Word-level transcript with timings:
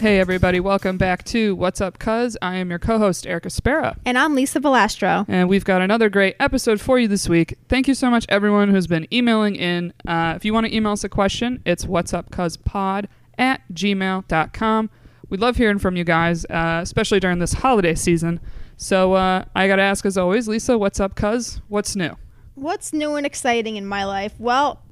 Hey, 0.00 0.18
everybody, 0.18 0.60
welcome 0.60 0.98
back 0.98 1.24
to 1.26 1.54
What's 1.54 1.80
Up, 1.80 1.98
Cuz. 1.98 2.36
I 2.42 2.56
am 2.56 2.68
your 2.68 2.78
co 2.78 2.98
host, 2.98 3.26
Erica 3.26 3.48
Spera. 3.48 3.96
And 4.04 4.18
I'm 4.18 4.34
Lisa 4.34 4.60
Velastro. 4.60 5.24
And 5.28 5.48
we've 5.48 5.64
got 5.64 5.80
another 5.80 6.10
great 6.10 6.36
episode 6.40 6.80
for 6.80 6.98
you 6.98 7.08
this 7.08 7.28
week. 7.28 7.56
Thank 7.68 7.88
you 7.88 7.94
so 7.94 8.10
much, 8.10 8.26
everyone 8.28 8.70
who's 8.70 8.86
been 8.86 9.06
emailing 9.14 9.56
in. 9.56 9.94
Uh, 10.06 10.34
if 10.36 10.44
you 10.44 10.52
want 10.52 10.66
to 10.66 10.74
email 10.76 10.92
us 10.92 11.04
a 11.04 11.08
question, 11.08 11.62
it's 11.64 11.86
what's 11.86 12.12
up, 12.12 12.30
cuz 12.30 12.56
pod 12.56 13.08
at 13.38 13.62
gmail.com. 13.72 14.90
We 15.30 15.38
love 15.38 15.56
hearing 15.56 15.78
from 15.78 15.96
you 15.96 16.04
guys, 16.04 16.44
uh, 16.46 16.80
especially 16.82 17.20
during 17.20 17.38
this 17.38 17.54
holiday 17.54 17.94
season. 17.94 18.40
So 18.76 19.14
uh, 19.14 19.44
I 19.54 19.68
got 19.68 19.76
to 19.76 19.82
ask, 19.82 20.04
as 20.04 20.18
always, 20.18 20.48
Lisa, 20.48 20.76
what's 20.76 21.00
up, 21.00 21.14
cuz? 21.14 21.60
What's 21.68 21.96
new? 21.96 22.16
What's 22.56 22.92
new 22.92 23.14
and 23.14 23.24
exciting 23.24 23.76
in 23.76 23.86
my 23.86 24.04
life? 24.04 24.34
Well, 24.38 24.82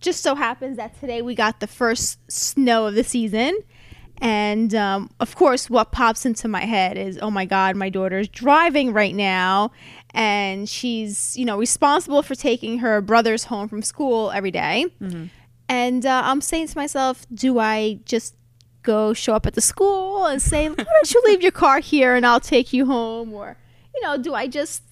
just 0.00 0.22
so 0.22 0.34
happens 0.34 0.76
that 0.78 0.98
today 0.98 1.20
we 1.20 1.34
got 1.34 1.60
the 1.60 1.66
first 1.66 2.18
snow 2.30 2.86
of 2.86 2.94
the 2.94 3.04
season. 3.04 3.58
And 4.22 4.72
um, 4.76 5.10
of 5.18 5.34
course, 5.34 5.68
what 5.68 5.90
pops 5.90 6.24
into 6.24 6.46
my 6.46 6.60
head 6.64 6.96
is, 6.96 7.18
oh 7.20 7.30
my 7.30 7.44
God, 7.44 7.74
my 7.74 7.88
daughter's 7.88 8.28
driving 8.28 8.92
right 8.92 9.14
now. 9.14 9.72
And 10.14 10.68
she's, 10.68 11.36
you 11.36 11.44
know, 11.44 11.58
responsible 11.58 12.22
for 12.22 12.36
taking 12.36 12.78
her 12.78 13.00
brothers 13.00 13.44
home 13.44 13.68
from 13.68 13.82
school 13.82 14.30
every 14.30 14.52
day. 14.52 14.86
Mm-hmm. 15.00 15.24
And 15.68 16.06
uh, 16.06 16.22
I'm 16.24 16.40
saying 16.40 16.68
to 16.68 16.78
myself, 16.78 17.26
do 17.34 17.58
I 17.58 17.98
just 18.04 18.36
go 18.82 19.12
show 19.12 19.34
up 19.34 19.44
at 19.44 19.54
the 19.54 19.60
school 19.60 20.24
and 20.26 20.40
say, 20.40 20.68
why 20.68 20.76
don't 20.76 21.14
you 21.14 21.22
leave 21.26 21.42
your 21.42 21.50
car 21.50 21.80
here 21.80 22.14
and 22.14 22.24
I'll 22.24 22.40
take 22.40 22.72
you 22.72 22.86
home? 22.86 23.32
Or, 23.32 23.56
you 23.92 24.02
know, 24.02 24.16
do 24.16 24.34
I 24.34 24.46
just 24.46 24.82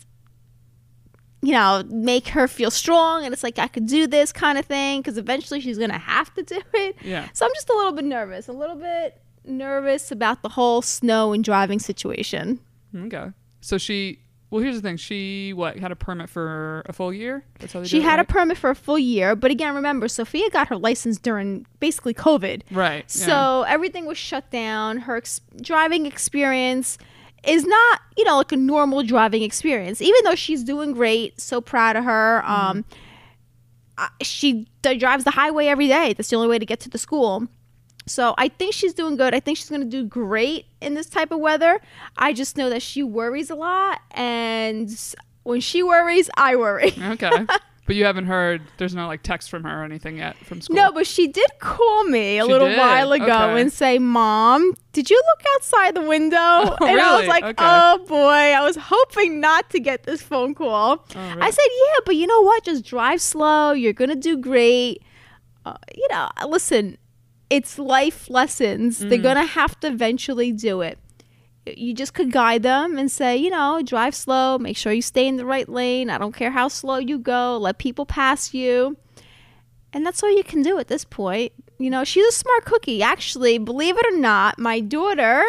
you 1.43 1.53
know, 1.53 1.83
make 1.89 2.29
her 2.29 2.47
feel 2.47 2.71
strong 2.71 3.25
and 3.25 3.33
it's 3.33 3.43
like 3.43 3.59
I 3.59 3.67
could 3.69 3.87
do 3.87 4.07
this 4.07 4.33
kind 4.33 4.59
of 4.59 4.67
thing 4.67 5.01
because 5.01 5.17
eventually 5.17 5.61
she's 5.61 5.79
going 5.79 5.91
to 5.91 5.99
have 5.99 6.33
to 6.35 6.43
do 6.43 6.61
it. 6.75 6.97
Yeah. 7.03 7.29
So 7.33 7.47
I'm 7.47 7.53
just 7.55 7.71
a 7.71 7.75
little 7.75 7.93
bit 7.93 8.05
nervous, 8.05 8.49
a 8.49 8.53
little 8.53 8.77
bit 8.77 9.21
nervous 9.45 10.13
about 10.13 10.43
the 10.43 10.51
whole 10.51 10.83
snow 10.83 11.33
and 11.33 11.43
driving 11.43 11.79
situation. 11.79 12.61
Okay. 12.95 13.29
So 13.63 13.79
she, 13.79 14.21
well, 14.51 14.63
here's 14.63 14.75
the 14.75 14.83
thing. 14.83 14.97
She, 14.97 15.53
what, 15.53 15.79
had 15.79 15.93
a 15.93 15.97
permit 15.97 16.29
for 16.29 16.83
a 16.87 16.93
full 16.93 17.13
year? 17.13 17.45
That's 17.59 17.73
how 17.73 17.81
they 17.81 17.87
She 17.87 18.01
had 18.01 18.19
a 18.19 18.25
permit 18.25 18.59
for 18.59 18.69
a 18.71 18.75
full 18.75 18.99
year, 18.99 19.37
but 19.37 19.51
again, 19.51 19.75
remember, 19.75 20.09
Sophia 20.09 20.51
got 20.51 20.69
her 20.69 20.77
license 20.77 21.19
during 21.19 21.67
basically 21.79 22.15
COVID. 22.15 22.63
Right. 22.71 23.05
yeah. 23.17 23.27
So 23.27 23.63
everything 23.63 24.07
was 24.07 24.19
shut 24.19 24.51
down. 24.51 24.99
Her 24.99 25.17
ex- 25.17 25.41
driving 25.63 26.05
experience 26.05 26.99
is 27.45 27.65
not, 27.65 28.01
you 28.17 28.25
know, 28.25 28.37
like 28.37 28.53
a 28.53 28.57
normal 28.57 29.03
driving 29.03 29.43
experience. 29.43 30.01
Even 30.01 30.21
though 30.25 30.35
she's 30.35 30.63
doing 30.63 30.93
great, 30.93 31.41
so 31.41 31.61
proud 31.61 31.97
of 31.97 32.05
her. 32.05 32.43
Mm-hmm. 32.45 32.79
Um, 32.79 32.85
she 34.23 34.67
drives 34.83 35.25
the 35.25 35.31
highway 35.31 35.67
every 35.67 35.89
day. 35.89 36.15
That's 36.15 36.31
the 36.31 36.37
only 36.37 36.49
way 36.49 36.59
to 36.59 36.67
get 36.67 36.81
to 36.81 36.89
the 36.89 36.99
school. 36.99 37.47
So 38.07 38.35
I 38.39 38.49
think 38.49 38.75
she's 38.75 38.95
doing 38.95 39.17
good. 39.17 39.35
I 39.35 39.41
think 39.41 39.59
she's 39.59 39.69
going 39.69 39.83
to 39.83 39.87
do 39.87 40.05
great 40.05 40.67
in 40.81 40.95
this 40.95 41.07
type 41.07 41.31
of 41.31 41.39
weather. 41.39 41.81
I 42.17 42.33
just 42.33 42.57
know 42.57 42.71
that 42.71 42.83
she 42.83 43.03
worries 43.03 43.51
a 43.51 43.55
lot, 43.55 44.01
and 44.13 44.91
when 45.43 45.61
she 45.61 45.83
worries, 45.83 46.31
I 46.37 46.57
worry. 46.57 46.93
Okay. 46.99 47.47
but 47.87 47.97
you 47.97 48.05
haven't 48.05 48.27
heard, 48.27 48.63
there's 48.77 48.95
no 48.95 49.07
like 49.07 49.23
text 49.23 49.51
from 49.51 49.65
her 49.65 49.81
or 49.81 49.85
anything 49.85 50.19
yet 50.19 50.37
from 50.45 50.61
school? 50.61 50.77
No, 50.77 50.93
but 50.93 51.07
she 51.07 51.27
did 51.27 51.47
call 51.61 52.05
me 52.05 52.39
a 52.39 52.43
She 52.45 52.49
little 52.49 52.69
did? 52.69 52.79
while 52.79 53.13
ago 53.13 53.25
Okay. 53.25 53.61
and 53.61 53.73
say, 53.73 53.99
"Mom, 53.99 54.75
did 54.93 55.11
you 55.11 55.17
look 55.17 55.47
outside 55.57 55.95
the 55.97 56.03
window?" 56.03 56.37
and 56.81 56.85
I 56.91 56.93
really? 56.95 57.19
was 57.23 57.29
like, 57.29 57.45
Okay. 57.45 57.55
"Oh 57.59 58.05
boy, 58.07 58.17
I 58.55 58.63
was 58.63 58.77
hoping 58.79 59.41
not 59.41 59.71
to 59.71 59.81
get 59.81 60.05
this 60.05 60.23
phone 60.23 60.55
call." 60.55 61.05
Oh, 61.17 61.29
really? 61.31 61.43
I 61.43 61.51
said, 61.51 61.65
"Yeah, 61.67 62.01
but 62.07 62.17
you 62.17 62.27
know 62.27 62.43
what? 62.43 62.65
Just 62.65 62.85
drive 62.85 63.21
slow. 63.21 63.73
You're 63.73 63.93
gonna 63.93 64.15
do 64.17 64.37
great." 64.37 65.03
Uh, 65.67 65.75
you 65.95 66.07
know, 66.11 66.29
listen, 66.47 66.97
it's 67.51 67.79
life 67.79 68.31
lessons. 68.31 68.99
They're 69.01 69.19
Mm. 69.19 69.23
gonna 69.23 69.47
have 69.47 69.79
to 69.81 69.89
eventually 69.89 70.53
do 70.53 70.81
it. 70.81 70.99
You 71.77 71.95
just 71.95 72.15
could 72.15 72.33
guide 72.33 72.63
them 72.63 72.99
and 72.99 73.11
say, 73.11 73.37
you 73.37 73.51
know, 73.51 73.81
drive 73.85 74.15
slow. 74.15 74.59
Make 74.59 74.77
sure 74.77 74.93
you 74.93 75.03
stay 75.03 75.27
in 75.27 75.37
the 75.37 75.47
right 75.47 75.69
lane. 75.69 76.11
I 76.11 76.19
don't 76.19 76.35
care 76.35 76.51
how 76.51 76.69
slow 76.69 76.97
you 76.97 77.19
go. 77.19 77.59
Let 77.59 77.79
people 77.79 78.07
pass 78.07 78.55
you. 78.55 78.97
And 79.93 80.07
that's 80.07 80.23
all 80.23 80.35
you 80.35 80.45
can 80.45 80.63
do 80.63 80.79
at 80.79 80.89
this 80.89 81.05
point. 81.05 81.53
You 81.79 81.91
know, 81.91 82.05
she's 82.05 82.27
a 82.27 82.33
smart 82.33 82.65
cookie. 82.65 83.03
Actually, 83.03 83.59
believe 83.59 83.97
it 83.99 84.07
or 84.07 84.17
not, 84.17 84.59
my 84.59 84.81
daughter 84.81 85.43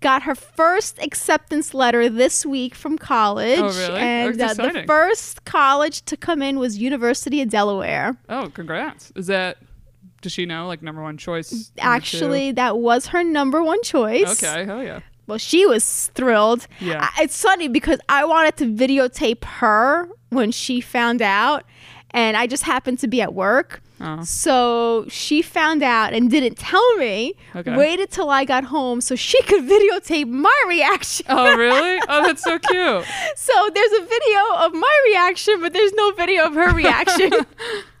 got 0.00 0.22
her 0.24 0.34
first 0.34 0.98
acceptance 0.98 1.72
letter 1.72 2.08
this 2.08 2.44
week 2.44 2.74
from 2.74 2.98
college. 2.98 3.60
Oh, 3.60 3.68
really? 3.68 4.00
And 4.00 4.40
uh, 4.40 4.54
the 4.54 4.84
first 4.86 5.44
college 5.44 6.02
to 6.06 6.16
come 6.16 6.42
in 6.42 6.58
was 6.58 6.78
University 6.78 7.40
of 7.42 7.48
Delaware. 7.48 8.16
Oh, 8.28 8.50
congrats. 8.52 9.12
Is 9.14 9.28
that, 9.28 9.58
does 10.20 10.32
she 10.32 10.46
know 10.46 10.66
like 10.66 10.82
number 10.82 11.02
one 11.02 11.16
choice? 11.16 11.52
number 11.52 11.64
two? 11.76 11.80
Actually, 11.80 12.52
that 12.52 12.78
was 12.78 13.08
her 13.08 13.22
number 13.22 13.62
one 13.62 13.82
choice. 13.82 14.42
Okay. 14.42 14.64
Hell 14.64 14.82
yeah. 14.82 15.00
Well, 15.26 15.38
she 15.38 15.66
was 15.66 16.10
thrilled. 16.14 16.66
Yeah. 16.80 17.08
I- 17.16 17.22
It's 17.24 17.40
funny 17.42 17.68
because 17.68 17.98
I 18.08 18.24
wanted 18.24 18.56
to 18.58 18.64
videotape 18.66 19.44
her 19.44 20.08
when 20.30 20.52
she 20.52 20.80
found 20.80 21.20
out, 21.22 21.64
and 22.12 22.36
I 22.36 22.46
just 22.46 22.62
happened 22.62 22.98
to 23.00 23.08
be 23.08 23.20
at 23.22 23.34
work. 23.34 23.82
Oh. 24.00 24.22
So 24.24 25.06
she 25.08 25.40
found 25.40 25.82
out 25.82 26.12
and 26.12 26.30
didn't 26.30 26.56
tell 26.58 26.96
me. 26.96 27.34
Okay. 27.56 27.74
Waited 27.74 28.10
till 28.10 28.28
I 28.28 28.44
got 28.44 28.64
home 28.64 29.00
so 29.00 29.16
she 29.16 29.40
could 29.44 29.64
videotape 29.68 30.28
my 30.28 30.52
reaction. 30.68 31.24
Oh, 31.30 31.56
really? 31.56 31.98
Oh, 32.08 32.22
that's 32.26 32.42
so 32.42 32.58
cute. 32.58 33.04
So 33.36 33.70
there's 33.74 33.92
a 33.92 34.04
video 34.04 34.40
of 34.58 34.74
my 34.74 35.00
reaction, 35.06 35.60
but 35.62 35.72
there's 35.72 35.92
no 35.94 36.12
video 36.12 36.44
of 36.44 36.54
her 36.54 36.72
reaction. 36.74 37.32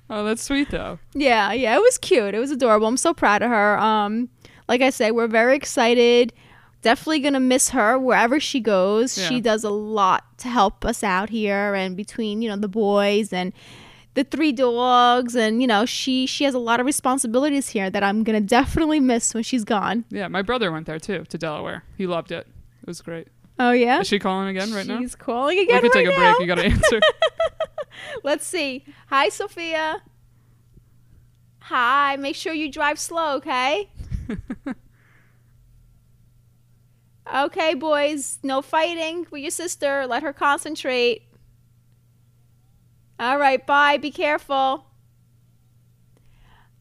Oh, 0.08 0.22
that's 0.24 0.40
sweet 0.42 0.70
though. 0.70 1.00
yeah, 1.14 1.50
yeah, 1.52 1.74
it 1.74 1.80
was 1.80 1.98
cute. 1.98 2.32
It 2.32 2.38
was 2.38 2.52
adorable. 2.52 2.86
I'm 2.86 2.96
so 2.96 3.12
proud 3.12 3.42
of 3.42 3.50
her. 3.50 3.76
Um, 3.76 4.28
like 4.68 4.80
I 4.80 4.90
said, 4.90 5.12
we're 5.16 5.26
very 5.26 5.56
excited. 5.56 6.32
Definitely 6.86 7.18
gonna 7.18 7.40
miss 7.40 7.70
her 7.70 7.98
wherever 7.98 8.38
she 8.38 8.60
goes. 8.60 9.18
Yeah. 9.18 9.28
She 9.28 9.40
does 9.40 9.64
a 9.64 9.70
lot 9.70 10.22
to 10.38 10.46
help 10.46 10.84
us 10.84 11.02
out 11.02 11.30
here, 11.30 11.74
and 11.74 11.96
between 11.96 12.42
you 12.42 12.48
know 12.48 12.54
the 12.54 12.68
boys 12.68 13.32
and 13.32 13.52
the 14.14 14.22
three 14.22 14.52
dogs, 14.52 15.34
and 15.34 15.60
you 15.60 15.66
know 15.66 15.84
she 15.84 16.26
she 16.26 16.44
has 16.44 16.54
a 16.54 16.60
lot 16.60 16.78
of 16.78 16.86
responsibilities 16.86 17.70
here 17.70 17.90
that 17.90 18.04
I'm 18.04 18.22
gonna 18.22 18.40
definitely 18.40 19.00
miss 19.00 19.34
when 19.34 19.42
she's 19.42 19.64
gone. 19.64 20.04
Yeah, 20.10 20.28
my 20.28 20.42
brother 20.42 20.70
went 20.70 20.86
there 20.86 21.00
too, 21.00 21.24
to 21.24 21.36
Delaware. 21.36 21.82
He 21.98 22.06
loved 22.06 22.30
it. 22.30 22.46
It 22.82 22.86
was 22.86 23.02
great. 23.02 23.26
Oh 23.58 23.72
yeah, 23.72 23.98
Is 24.02 24.06
she 24.06 24.20
calling 24.20 24.46
again 24.46 24.72
right 24.72 24.86
now? 24.86 25.00
she's 25.00 25.16
calling 25.16 25.58
again 25.58 25.82
We 25.82 25.88
could 25.88 25.92
take 25.92 26.06
right 26.06 26.16
a 26.16 26.36
break. 26.36 26.38
You 26.38 26.46
got 26.46 26.54
to 26.54 26.66
answer. 26.66 27.00
Let's 28.22 28.46
see. 28.46 28.84
Hi, 29.08 29.28
Sophia. 29.28 30.02
Hi. 31.62 32.14
Make 32.14 32.36
sure 32.36 32.52
you 32.52 32.70
drive 32.70 33.00
slow, 33.00 33.34
okay? 33.38 33.90
okay, 37.34 37.74
boys. 37.74 38.38
No 38.42 38.62
fighting 38.62 39.26
with 39.30 39.42
your 39.42 39.50
sister. 39.50 40.06
Let 40.06 40.22
her 40.22 40.32
concentrate. 40.32 41.22
All 43.18 43.38
right. 43.38 43.64
Bye. 43.66 43.96
Be 43.96 44.10
careful. 44.10 44.86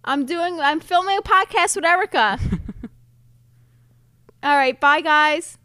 I'm 0.03 0.25
doing. 0.25 0.59
I'm 0.59 0.79
filming 0.79 1.17
a 1.17 1.21
podcast 1.21 1.75
with 1.75 1.85
Erica. 1.85 2.39
All 4.43 4.55
right. 4.55 4.79
Bye, 4.79 5.01
guys. 5.01 5.57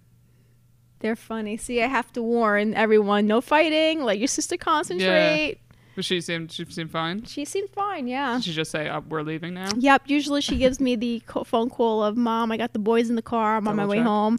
They're 1.01 1.17
funny. 1.17 1.57
See, 1.57 1.83
I 1.83 1.87
have 1.87 2.13
to 2.13 2.23
warn 2.23 2.75
everyone: 2.75 3.27
no 3.27 3.41
fighting. 3.41 4.03
Let 4.03 4.19
your 4.19 4.29
sister 4.29 4.57
concentrate. 4.57 5.59
But 5.97 6.05
she 6.05 6.21
seemed 6.21 6.53
she 6.53 6.65
seemed 6.67 6.91
fine. 6.91 7.25
She 7.25 7.45
seemed 7.45 7.71
fine, 7.71 8.07
yeah. 8.07 8.35
Did 8.35 8.45
she 8.45 8.53
just 8.53 8.71
say 8.71 8.89
uh, 8.89 9.01
we're 9.01 9.23
leaving 9.23 9.55
now? 9.55 9.69
Yep. 9.77 10.03
Usually 10.07 10.41
she 10.41 10.57
gives 10.57 10.81
me 10.81 10.97
the 10.97 11.23
phone 11.45 11.69
call 11.69 12.03
of 12.03 12.17
"Mom, 12.17 12.53
I 12.53 12.57
got 12.57 12.73
the 12.73 12.79
boys 12.79 13.11
in 13.11 13.17
the 13.17 13.23
car. 13.23 13.57
I'm 13.57 13.67
on 13.67 13.77
my 13.77 13.83
Double 13.83 13.91
way 13.91 14.01
home." 14.01 14.39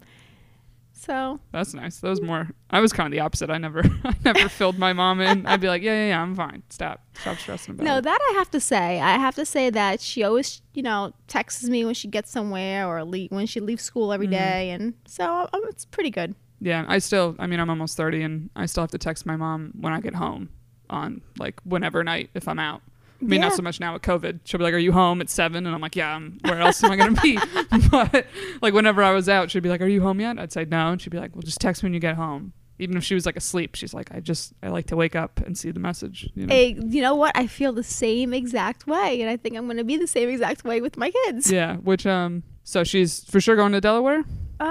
So 1.04 1.40
That's 1.50 1.74
nice. 1.74 1.98
That 1.98 2.10
was 2.10 2.20
more. 2.22 2.48
I 2.70 2.78
was 2.80 2.92
kind 2.92 3.08
of 3.08 3.10
the 3.12 3.18
opposite. 3.18 3.50
I 3.50 3.58
never, 3.58 3.82
I 4.04 4.14
never 4.24 4.48
filled 4.48 4.78
my 4.78 4.92
mom 4.92 5.20
in. 5.20 5.44
I'd 5.46 5.60
be 5.60 5.66
like, 5.66 5.82
yeah, 5.82 5.94
yeah, 5.94 6.08
yeah, 6.10 6.22
I'm 6.22 6.36
fine. 6.36 6.62
Stop, 6.70 7.00
stop 7.18 7.38
stressing 7.38 7.74
about 7.74 7.84
no, 7.84 7.92
it. 7.92 7.94
No, 7.96 8.00
that 8.02 8.18
I 8.30 8.34
have 8.38 8.50
to 8.52 8.60
say. 8.60 9.00
I 9.00 9.18
have 9.18 9.34
to 9.34 9.44
say 9.44 9.68
that 9.70 10.00
she 10.00 10.22
always, 10.22 10.62
you 10.74 10.82
know, 10.84 11.12
texts 11.26 11.64
me 11.64 11.84
when 11.84 11.94
she 11.94 12.06
gets 12.06 12.30
somewhere 12.30 12.86
or 12.86 13.02
le- 13.04 13.26
when 13.30 13.46
she 13.46 13.58
leaves 13.58 13.82
school 13.82 14.12
every 14.12 14.26
Mm-hmm. 14.26 14.32
day, 14.32 14.70
and 14.70 14.94
so 15.04 15.48
um, 15.52 15.60
it's 15.64 15.84
pretty 15.84 16.10
good. 16.10 16.36
Yeah, 16.60 16.84
I 16.86 16.98
still. 16.98 17.34
I 17.40 17.48
mean, 17.48 17.58
I'm 17.58 17.68
almost 17.70 17.96
30, 17.96 18.22
and 18.22 18.50
I 18.54 18.66
still 18.66 18.84
have 18.84 18.92
to 18.92 18.98
text 18.98 19.26
my 19.26 19.34
mom 19.36 19.72
when 19.80 19.92
I 19.92 20.00
get 20.00 20.14
home 20.14 20.50
on 20.88 21.20
like 21.36 21.60
whenever 21.64 22.04
night 22.04 22.30
if 22.34 22.46
I'm 22.46 22.60
out. 22.60 22.80
I 23.22 23.26
mean, 23.26 23.40
not 23.40 23.54
so 23.54 23.62
much 23.62 23.80
now 23.80 23.92
with 23.92 24.02
COVID. 24.02 24.40
She'll 24.44 24.58
be 24.58 24.64
like, 24.64 24.74
"Are 24.74 24.78
you 24.78 24.92
home 24.92 25.20
at 25.20 25.30
7? 25.30 25.66
And 25.66 25.74
I'm 25.74 25.80
like, 25.80 25.96
"Yeah." 25.96 26.14
I'm, 26.14 26.38
where 26.44 26.60
else 26.60 26.82
am 26.82 26.90
I 26.90 26.96
gonna 26.96 27.20
be? 27.20 27.38
but 27.90 28.26
like 28.60 28.74
whenever 28.74 29.02
I 29.02 29.12
was 29.12 29.28
out, 29.28 29.50
she'd 29.50 29.62
be 29.62 29.68
like, 29.68 29.80
"Are 29.80 29.86
you 29.86 30.02
home 30.02 30.20
yet?" 30.20 30.38
I'd 30.38 30.52
say 30.52 30.64
no, 30.64 30.90
and 30.90 31.00
she'd 31.00 31.10
be 31.10 31.18
like, 31.18 31.34
"Well, 31.34 31.42
just 31.42 31.60
text 31.60 31.82
me 31.82 31.86
when 31.88 31.94
you 31.94 32.00
get 32.00 32.16
home." 32.16 32.52
Even 32.78 32.96
if 32.96 33.04
she 33.04 33.14
was 33.14 33.26
like 33.26 33.36
asleep, 33.36 33.74
she's 33.76 33.94
like, 33.94 34.10
"I 34.12 34.20
just 34.20 34.54
I 34.62 34.68
like 34.68 34.86
to 34.86 34.96
wake 34.96 35.14
up 35.14 35.40
and 35.40 35.56
see 35.56 35.70
the 35.70 35.80
message." 35.80 36.28
You 36.34 36.46
know? 36.46 36.54
Hey, 36.54 36.76
you 36.80 37.00
know 37.00 37.14
what? 37.14 37.32
I 37.36 37.46
feel 37.46 37.72
the 37.72 37.84
same 37.84 38.34
exact 38.34 38.86
way, 38.86 39.20
and 39.20 39.30
I 39.30 39.36
think 39.36 39.56
I'm 39.56 39.66
going 39.66 39.76
to 39.76 39.84
be 39.84 39.96
the 39.96 40.06
same 40.08 40.28
exact 40.28 40.64
way 40.64 40.80
with 40.80 40.96
my 40.96 41.10
kids. 41.10 41.50
yeah. 41.50 41.76
Which 41.76 42.06
um. 42.06 42.42
So 42.64 42.84
she's 42.84 43.24
for 43.24 43.40
sure 43.40 43.56
going 43.56 43.72
to 43.72 43.80
Delaware. 43.80 44.24
Um, 44.60 44.66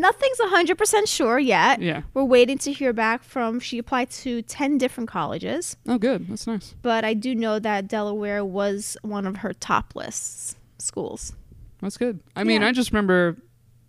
nothing's 0.00 0.38
100% 0.38 1.06
sure 1.08 1.38
yet. 1.38 1.80
Yeah. 1.82 2.02
We're 2.14 2.24
waiting 2.24 2.58
to 2.58 2.72
hear 2.72 2.92
back 2.92 3.22
from, 3.22 3.60
she 3.60 3.78
applied 3.78 4.10
to 4.10 4.42
10 4.42 4.78
different 4.78 5.08
colleges, 5.10 5.76
Oh, 5.86 5.98
good. 5.98 6.28
That's 6.28 6.46
nice. 6.46 6.74
but 6.82 7.04
I 7.04 7.14
do 7.14 7.34
know 7.34 7.58
that 7.58 7.88
Delaware 7.88 8.44
was 8.44 8.96
one 9.02 9.26
of 9.26 9.38
her 9.38 9.52
top 9.52 9.94
lists 9.96 10.56
schools. 10.78 11.32
That's 11.80 11.96
good. 11.96 12.20
I 12.34 12.44
mean, 12.44 12.62
Yeah. 12.62 12.68
I 12.68 12.72
just 12.72 12.92
remember 12.92 13.36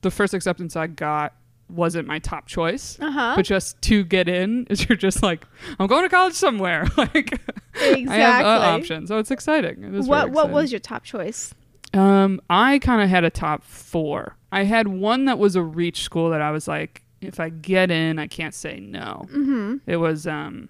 the 0.01 0.11
first 0.11 0.33
acceptance 0.33 0.75
I 0.75 0.87
got 0.87 1.33
wasn't 1.69 2.07
my 2.07 2.19
top 2.19 2.47
choice. 2.47 2.97
Uh 3.01 3.11
huh. 3.11 3.33
But 3.35 3.45
just 3.45 3.81
to 3.83 4.03
get 4.05 4.29
in 4.29 4.65
is 4.69 4.87
you're 4.87 4.95
just 4.97 5.21
like, 5.21 5.45
I'm 5.79 5.87
going 5.87 6.03
to 6.03 6.09
college 6.09 6.33
somewhere. 6.33 6.85
like 6.97 7.15
Exactly. 7.75 8.07
I 8.09 8.17
have 8.17 8.45
uh, 8.45 8.65
options. 8.65 9.09
So 9.09 9.17
it's 9.19 9.31
exciting. 9.31 9.83
It 9.83 9.91
what 10.05 10.07
very 10.25 10.31
What 10.31 10.49
was 10.49 10.71
your 10.71 10.79
top 10.79 11.03
choice? 11.03 11.53
Um, 11.93 12.41
I 12.49 12.79
kind 12.79 13.01
of 13.01 13.09
had 13.09 13.23
a 13.23 13.29
top 13.29 13.63
four. 13.63 14.35
I 14.51 14.63
had 14.63 14.87
one 14.87 15.25
that 15.25 15.39
was 15.39 15.55
a 15.55 15.61
reach 15.63 16.01
school 16.01 16.29
that 16.29 16.41
I 16.41 16.51
was 16.51 16.67
like, 16.67 17.03
if 17.21 17.39
I 17.39 17.49
get 17.49 17.89
in, 17.91 18.19
I 18.19 18.27
can't 18.27 18.53
say 18.53 18.79
no. 18.79 19.25
Mm-hmm. 19.29 19.77
It 19.87 19.97
was 19.97 20.27
um, 20.27 20.69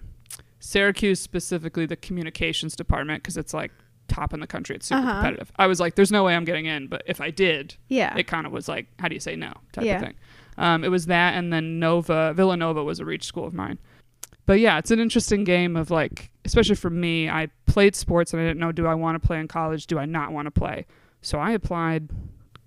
Syracuse, 0.60 1.20
specifically 1.20 1.86
the 1.86 1.96
communications 1.96 2.74
department, 2.76 3.22
because 3.22 3.36
it's 3.36 3.52
like 3.54 3.70
top 4.08 4.32
in 4.32 4.40
the 4.40 4.46
country. 4.46 4.74
It's 4.76 4.86
super 4.86 5.00
Uh-huh. 5.00 5.12
competitive. 5.14 5.52
I 5.56 5.66
was 5.66 5.80
like, 5.80 5.94
there's 5.94 6.10
no 6.10 6.24
way 6.24 6.34
I'm 6.34 6.44
getting 6.44 6.66
in, 6.66 6.86
but 6.86 7.02
if 7.06 7.20
I 7.20 7.30
did, 7.30 7.74
Yeah. 7.88 8.16
it 8.16 8.26
kind 8.26 8.46
of 8.46 8.52
was 8.52 8.68
like, 8.68 8.86
how 8.98 9.08
do 9.08 9.14
you 9.14 9.20
say 9.20 9.36
no 9.36 9.52
type 9.72 9.84
Yeah. 9.84 9.96
of 9.96 10.02
thing. 10.02 10.14
Um, 10.56 10.82
it 10.82 10.88
was 10.88 11.06
that, 11.06 11.34
and 11.34 11.52
then 11.52 11.78
Nova, 11.78 12.32
Villanova 12.34 12.82
was 12.82 12.98
a 13.00 13.04
reach 13.04 13.24
school 13.24 13.46
of 13.46 13.52
mine. 13.54 13.78
But 14.46 14.60
yeah, 14.60 14.78
it's 14.78 14.90
an 14.90 14.98
interesting 14.98 15.44
game 15.44 15.76
of 15.76 15.90
like, 15.90 16.30
especially 16.46 16.74
for 16.74 16.88
me, 16.90 17.28
I 17.28 17.48
played 17.66 17.94
sports 17.94 18.32
and 18.32 18.40
I 18.42 18.46
didn't 18.46 18.58
know, 18.58 18.72
do 18.72 18.86
I 18.86 18.94
want 18.94 19.20
to 19.20 19.24
play 19.24 19.38
in 19.38 19.46
college? 19.46 19.86
Do 19.86 19.98
I 19.98 20.06
not 20.06 20.32
want 20.32 20.46
to 20.46 20.50
play? 20.50 20.86
So 21.22 21.38
I 21.38 21.52
applied, 21.52 22.08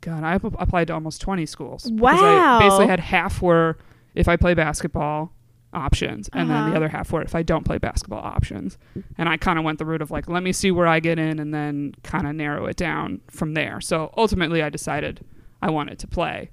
God, 0.02 0.24
I 0.24 0.34
applied 0.36 0.88
to 0.88 0.94
almost 0.94 1.22
20 1.22 1.46
schools. 1.46 1.90
Wow. 1.92 2.58
I 2.58 2.60
basically 2.60 2.88
had 2.88 3.00
half 3.00 3.42
were 3.42 3.78
if 4.16 4.28
I 4.28 4.36
play 4.36 4.54
basketball 4.54 5.32
options, 5.74 6.30
and 6.34 6.50
then 6.50 6.58
Uh-huh. 6.58 6.70
the 6.72 6.76
other 6.76 6.90
half 6.90 7.14
were 7.14 7.22
if 7.22 7.34
I 7.34 7.44
don't 7.44 7.64
play 7.64 7.78
basketball 7.78 8.20
options. 8.20 8.78
And 9.18 9.30
I 9.30 9.38
kind 9.38 9.58
of 9.58 9.64
went 9.64 9.80
the 9.80 9.86
route 9.86 10.02
of 10.02 10.12
like, 10.12 10.28
let 10.28 10.44
me 10.44 10.52
see 10.52 10.70
where 10.70 10.86
I 10.88 11.00
get 11.00 11.18
in 11.18 11.40
and 11.40 11.54
then 11.54 11.94
kind 12.04 12.28
of 12.28 12.36
narrow 12.36 12.66
it 12.66 12.76
down 12.76 13.22
from 13.30 13.54
there. 13.54 13.80
So 13.80 14.14
ultimately, 14.18 14.62
I 14.62 14.70
decided 14.70 15.24
I 15.62 15.70
wanted 15.70 15.98
to 16.00 16.08
play. 16.08 16.50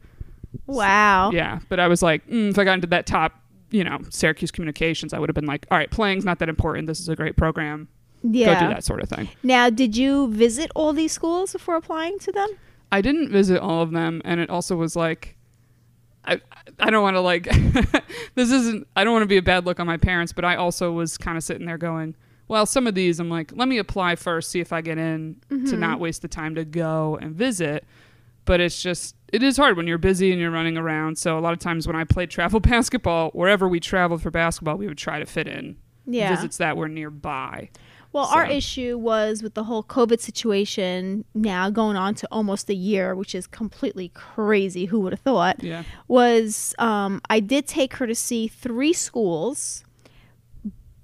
wow. 0.67 1.31
Yeah, 1.33 1.59
but 1.69 1.81
I 1.81 1.89
was 1.89 2.03
like, 2.03 2.27
mm, 2.29 2.51
if 2.51 2.59
I 2.59 2.65
got 2.65 2.75
into 2.75 2.87
that 2.89 3.07
top, 3.07 3.33
you 3.71 3.85
know, 3.85 3.99
Syracuse 4.11 4.51
Communications, 4.51 5.13
I 5.13 5.19
would 5.19 5.29
have 5.29 5.35
been 5.35 5.47
like, 5.47 5.67
all 5.71 5.77
right, 5.77 5.91
playing's 5.91 6.25
not 6.25 6.39
that 6.39 6.49
important. 6.49 6.87
This 6.87 7.01
is 7.01 7.09
a 7.09 7.17
great 7.17 7.37
program. 7.37 7.89
Yeah. 8.23 8.55
Go 8.61 8.69
do 8.69 8.75
that 8.75 8.85
sort 8.85 9.03
of 9.03 9.09
thing. 9.09 9.29
Now, 9.43 9.71
did 9.71 9.97
you 9.97 10.33
visit 10.33 10.71
all 10.75 10.93
these 10.93 11.13
schools 11.13 11.53
before 11.53 11.77
applying 11.77 12.19
to 12.21 12.33
them? 12.33 12.49
I 12.91 13.01
didn't 13.01 13.31
visit 13.31 13.61
all 13.61 13.83
of 13.83 13.91
them, 13.93 14.23
and 14.25 14.41
it 14.41 14.49
also 14.51 14.75
was 14.77 14.97
like, 14.97 15.37
I 16.25 16.41
I 16.81 16.91
don't 16.91 17.03
want 17.03 17.17
to 17.17 17.21
like, 17.21 17.45
this 18.35 18.51
isn't. 18.51 18.87
I 18.97 19.05
don't 19.05 19.13
want 19.13 19.23
to 19.23 19.27
be 19.29 19.37
a 19.37 19.43
bad 19.43 19.67
look 19.67 19.79
on 19.81 19.87
my 19.87 19.97
parents, 19.97 20.33
but 20.33 20.45
I 20.45 20.57
also 20.57 20.93
was 20.93 21.17
kind 21.19 21.37
of 21.37 21.45
sitting 21.45 21.67
there 21.67 21.79
going, 21.79 22.15
well, 22.49 22.67
some 22.67 22.87
of 22.87 22.95
these 22.95 23.21
I'm 23.21 23.29
like, 23.31 23.53
let 23.55 23.69
me 23.69 23.79
apply 23.79 24.17
first, 24.17 24.51
see 24.51 24.61
if 24.61 24.73
I 24.73 24.81
get 24.81 24.99
in, 24.99 25.37
to 25.51 25.55
Mhm. 25.57 25.79
not 25.79 26.01
waste 26.01 26.23
the 26.23 26.29
time 26.29 26.55
to 26.55 26.65
go 26.65 27.19
and 27.21 27.35
visit. 27.35 27.85
But 28.47 28.61
it's 28.61 28.83
just 28.83 29.15
it 29.33 29.43
is 29.43 29.59
hard 29.59 29.77
when 29.77 29.87
you're 29.87 29.99
busy 29.99 30.33
and 30.33 30.41
you're 30.41 30.51
running 30.51 30.79
around. 30.79 31.19
So 31.19 31.39
a 31.39 31.41
lot 31.41 31.53
of 31.53 31.59
times 31.59 31.87
when 31.87 31.95
I 31.97 32.05
played 32.05 32.31
travel 32.39 32.61
basketball, 32.61 33.31
wherever 33.31 33.69
we 33.69 33.79
traveled 33.81 34.23
for 34.23 34.31
basketball, 34.31 34.77
we 34.77 34.87
would 34.87 34.97
try 34.99 35.19
to 35.19 35.27
fit 35.27 35.47
in 35.47 35.77
Yeah. 36.07 36.35
visits 36.35 36.57
that 36.57 36.77
were 36.77 36.89
nearby. 36.89 37.69
Well, 38.19 38.29
our 38.35 38.47
issue 38.47 38.99
was 38.99 39.43
with 39.45 39.55
the 39.55 39.65
whole 39.65 39.85
COVID 39.85 40.21
situation 40.21 41.25
now 41.35 41.71
going 41.71 41.97
on 41.97 42.15
to 42.17 42.29
almost 42.33 42.69
a 42.69 42.75
year, 42.75 43.15
which 43.15 43.33
is 43.35 43.47
completely 43.47 44.09
crazy. 44.09 44.87
Who 44.87 44.99
would 45.01 45.13
have 45.13 45.21
thought? 45.21 45.63
Yeah. 45.63 45.85
Was 46.09 46.75
um, 46.79 47.21
I 47.31 47.39
did 47.39 47.67
take 47.69 47.95
her 47.95 48.07
to 48.09 48.15
see 48.15 48.49
three 48.49 48.93
schools, 48.93 49.85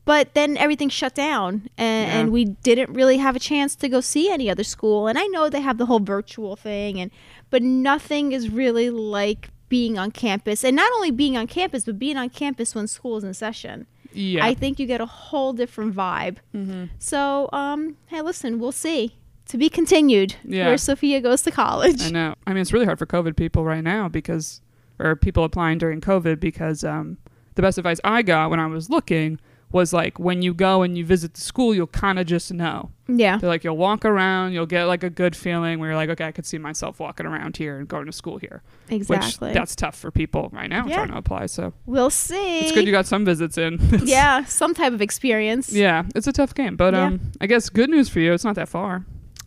but 0.04 0.34
then 0.34 0.56
everything 0.56 0.88
shut 0.88 1.14
down, 1.14 1.68
and, 1.78 2.08
Yeah. 2.08 2.18
and 2.18 2.32
we 2.32 2.44
didn't 2.46 2.92
really 2.92 3.18
have 3.18 3.36
a 3.36 3.40
chance 3.40 3.76
to 3.76 3.88
go 3.88 4.00
see 4.00 4.28
any 4.30 4.50
other 4.50 4.64
school. 4.64 5.06
And 5.06 5.16
I 5.16 5.26
know 5.26 5.48
they 5.48 5.60
have 5.60 5.78
the 5.78 5.86
whole 5.86 6.00
virtual 6.00 6.56
thing, 6.56 7.00
and 7.00 7.12
but 7.48 7.62
nothing 7.62 8.32
is 8.32 8.48
really 8.50 8.90
like 8.90 9.50
being 9.68 9.98
on 9.98 10.10
campus, 10.10 10.64
and 10.64 10.74
not 10.74 10.92
only 10.94 11.12
being 11.12 11.36
on 11.36 11.46
campus, 11.46 11.84
but 11.84 11.98
being 11.98 12.16
on 12.16 12.28
campus 12.28 12.74
when 12.74 12.86
school 12.88 13.16
is 13.16 13.24
in 13.24 13.34
session. 13.34 13.86
Yeah. 14.14 14.44
I 14.44 14.54
think 14.54 14.78
you 14.78 14.86
get 14.86 15.00
a 15.00 15.06
whole 15.06 15.52
different 15.52 15.94
vibe. 15.94 16.36
mm-hmm. 16.54 16.84
So, 16.98 17.48
um, 17.52 17.96
hey, 18.06 18.22
listen, 18.22 18.58
we'll 18.58 18.72
see. 18.72 19.16
To 19.48 19.58
be 19.58 19.68
continued. 19.68 20.36
Yeah. 20.42 20.66
Where 20.66 20.78
Sophia 20.78 21.20
goes 21.20 21.42
to 21.42 21.50
college. 21.50 22.00
I 22.00 22.10
know. 22.10 22.34
I 22.46 22.54
mean, 22.54 22.62
it's 22.62 22.72
really 22.72 22.86
hard 22.86 22.98
for 22.98 23.06
COVID 23.06 23.36
people 23.36 23.64
right 23.64 23.84
now 23.84 24.08
because, 24.08 24.62
or 24.98 25.16
people 25.16 25.44
applying 25.44 25.76
during 25.76 26.00
COVID 26.00 26.40
because 26.40 26.82
um, 26.82 27.18
the 27.54 27.62
best 27.62 27.76
advice 27.76 28.00
I 28.04 28.22
got 28.22 28.48
when 28.50 28.58
I 28.58 28.66
was 28.66 28.88
looking 28.88 29.38
was 29.74 29.92
like 29.92 30.18
when 30.20 30.40
you 30.40 30.54
go 30.54 30.82
and 30.82 30.96
you 30.96 31.04
visit 31.04 31.34
the 31.34 31.40
school, 31.40 31.74
you'll 31.74 31.88
kind 31.88 32.18
of 32.20 32.26
just 32.26 32.52
know. 32.54 32.90
Yeah. 33.08 33.38
They're 33.38 33.50
like, 33.50 33.64
you'll 33.64 33.76
walk 33.76 34.04
around, 34.04 34.52
you'll 34.52 34.66
get 34.66 34.84
like 34.84 35.02
a 35.02 35.10
good 35.10 35.34
feeling 35.34 35.80
where 35.80 35.88
you're 35.90 35.96
like, 35.96 36.10
okay, 36.10 36.24
I 36.26 36.32
could 36.32 36.46
see 36.46 36.58
myself 36.58 37.00
walking 37.00 37.26
around 37.26 37.56
here 37.56 37.76
and 37.78 37.88
going 37.88 38.06
to 38.06 38.12
school 38.12 38.38
here. 38.38 38.62
Exactly. 38.88 39.48
Which 39.48 39.54
that's 39.54 39.74
tough 39.74 39.96
for 39.98 40.12
people 40.12 40.48
right 40.52 40.70
now 40.70 40.86
Yeah. 40.86 40.94
trying 40.98 41.08
to 41.08 41.16
apply. 41.18 41.46
So 41.46 41.72
we'll 41.86 42.08
see. 42.10 42.60
it's 42.60 42.70
good 42.72 42.86
you 42.86 42.92
got 42.92 43.06
some 43.06 43.24
visits 43.24 43.58
in. 43.58 43.80
yeah, 44.04 44.44
some 44.44 44.74
type 44.74 44.92
of 44.92 45.02
experience. 45.02 45.72
yeah, 45.72 46.04
it's 46.14 46.28
a 46.28 46.32
tough 46.32 46.54
game. 46.54 46.76
But 46.76 46.94
Yeah. 46.94 47.06
um, 47.06 47.32
I 47.40 47.46
guess 47.48 47.68
good 47.68 47.90
news 47.90 48.08
for 48.08 48.20
you, 48.20 48.32
it's 48.32 48.44
not 48.44 48.54
that 48.54 48.68
far. 48.68 49.04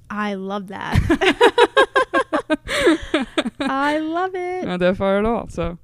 I 0.09 0.33
love 0.35 0.67
that. 0.67 0.93
I 3.59 3.97
love 3.99 4.35
it. 4.35 4.65
not 4.65 4.79
that 4.81 4.97
far 4.97 5.19
at 5.19 5.25
all. 5.25 5.47
So, 5.49 5.77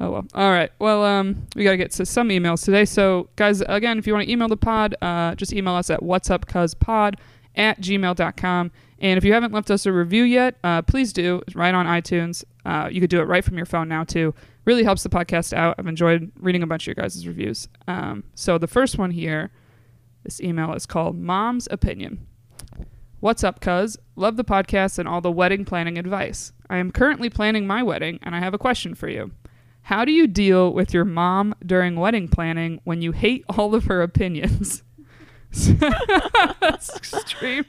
oh 0.00 0.10
well. 0.10 0.26
All 0.34 0.50
right. 0.50 0.70
Well, 0.78 1.04
um, 1.04 1.46
we 1.54 1.64
got 1.64 1.72
to 1.72 1.76
get 1.76 1.92
to 1.92 2.06
some 2.06 2.28
emails 2.30 2.64
today. 2.64 2.84
So, 2.84 3.28
guys, 3.36 3.60
again, 3.62 3.98
if 3.98 4.06
you 4.06 4.12
want 4.12 4.26
to 4.26 4.32
email 4.32 4.48
the 4.48 4.56
pod, 4.56 4.94
uh, 5.02 5.34
just 5.34 5.52
email 5.52 5.74
us 5.74 5.90
at 5.90 6.02
what's 6.02 6.30
up 6.30 6.46
pod 6.80 7.16
at 7.56 7.80
gmail.com. 7.80 8.70
And 8.98 9.16
if 9.16 9.24
you 9.24 9.32
haven't 9.32 9.52
left 9.52 9.70
us 9.70 9.86
a 9.86 9.92
review 9.92 10.24
yet, 10.24 10.56
uh, 10.62 10.82
please 10.82 11.12
do. 11.12 11.42
Right 11.54 11.74
on 11.74 11.86
iTunes. 11.86 12.44
Uh, 12.64 12.88
you 12.90 13.00
could 13.00 13.10
do 13.10 13.20
it 13.20 13.24
right 13.24 13.44
from 13.44 13.56
your 13.56 13.66
phone 13.66 13.88
now, 13.88 14.04
too. 14.04 14.34
Really 14.66 14.84
helps 14.84 15.02
the 15.02 15.08
podcast 15.08 15.52
out. 15.52 15.76
I've 15.78 15.86
enjoyed 15.86 16.30
reading 16.38 16.62
a 16.62 16.66
bunch 16.66 16.82
of 16.84 16.86
your 16.88 17.02
guys' 17.02 17.26
reviews. 17.26 17.68
Um, 17.88 18.24
so, 18.34 18.58
the 18.58 18.66
first 18.66 18.98
one 18.98 19.10
here, 19.10 19.50
this 20.22 20.40
email 20.40 20.74
is 20.74 20.86
called 20.86 21.18
Mom's 21.18 21.66
Opinion. 21.70 22.26
What's 23.20 23.44
up, 23.44 23.60
cuz? 23.60 23.98
Love 24.16 24.36
the 24.36 24.44
podcast 24.44 24.98
and 24.98 25.06
all 25.08 25.20
the 25.20 25.30
wedding 25.30 25.64
planning 25.64 25.98
advice. 25.98 26.52
I 26.70 26.76
am 26.76 26.90
currently 26.90 27.28
planning 27.28 27.66
my 27.66 27.82
wedding, 27.82 28.18
and 28.22 28.34
I 28.34 28.38
have 28.38 28.54
a 28.54 28.58
question 28.58 28.94
for 28.94 29.08
you. 29.08 29.32
How 29.82 30.04
do 30.04 30.12
you 30.12 30.26
deal 30.26 30.72
with 30.72 30.94
your 30.94 31.04
mom 31.04 31.54
during 31.64 31.96
wedding 31.96 32.28
planning 32.28 32.80
when 32.84 33.02
you 33.02 33.12
hate 33.12 33.44
all 33.48 33.74
of 33.74 33.84
her 33.84 34.02
opinions? 34.02 34.82
That's 35.52 36.96
extreme. 36.96 37.64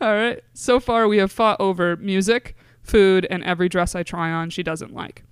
All 0.00 0.14
right. 0.14 0.42
So 0.54 0.80
far, 0.80 1.06
we 1.06 1.18
have 1.18 1.30
fought 1.30 1.60
over 1.60 1.96
music, 1.96 2.56
food, 2.82 3.26
and 3.30 3.44
every 3.44 3.68
dress 3.68 3.94
I 3.94 4.02
try 4.02 4.30
on 4.30 4.50
she 4.50 4.62
doesn't 4.62 4.92
like. 4.92 5.22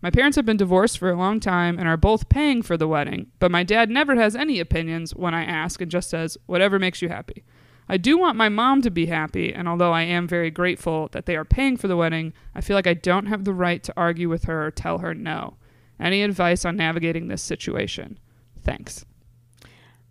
My 0.00 0.10
parents 0.10 0.36
have 0.36 0.46
been 0.46 0.56
divorced 0.56 0.98
for 0.98 1.10
a 1.10 1.16
long 1.16 1.40
time 1.40 1.78
and 1.78 1.88
are 1.88 1.96
both 1.96 2.28
paying 2.28 2.62
for 2.62 2.76
the 2.76 2.86
wedding, 2.86 3.30
but 3.40 3.50
my 3.50 3.64
dad 3.64 3.90
never 3.90 4.14
has 4.14 4.36
any 4.36 4.60
opinions 4.60 5.14
when 5.14 5.34
I 5.34 5.44
ask 5.44 5.80
and 5.80 5.90
just 5.90 6.10
says, 6.10 6.38
whatever 6.46 6.78
makes 6.78 7.02
you 7.02 7.08
happy. 7.08 7.44
I 7.88 7.96
do 7.96 8.18
want 8.18 8.36
my 8.36 8.48
mom 8.48 8.82
to 8.82 8.90
be 8.90 9.06
happy, 9.06 9.52
and 9.52 9.66
although 9.66 9.92
I 9.92 10.02
am 10.02 10.28
very 10.28 10.50
grateful 10.50 11.08
that 11.12 11.26
they 11.26 11.36
are 11.36 11.44
paying 11.44 11.76
for 11.76 11.88
the 11.88 11.96
wedding, 11.96 12.34
I 12.54 12.60
feel 12.60 12.76
like 12.76 12.86
I 12.86 12.94
don't 12.94 13.26
have 13.26 13.44
the 13.44 13.54
right 13.54 13.82
to 13.84 13.94
argue 13.96 14.28
with 14.28 14.44
her 14.44 14.66
or 14.66 14.70
tell 14.70 14.98
her 14.98 15.14
no. 15.14 15.56
Any 15.98 16.22
advice 16.22 16.64
on 16.64 16.76
navigating 16.76 17.28
this 17.28 17.42
situation? 17.42 18.18
Thanks. 18.62 19.04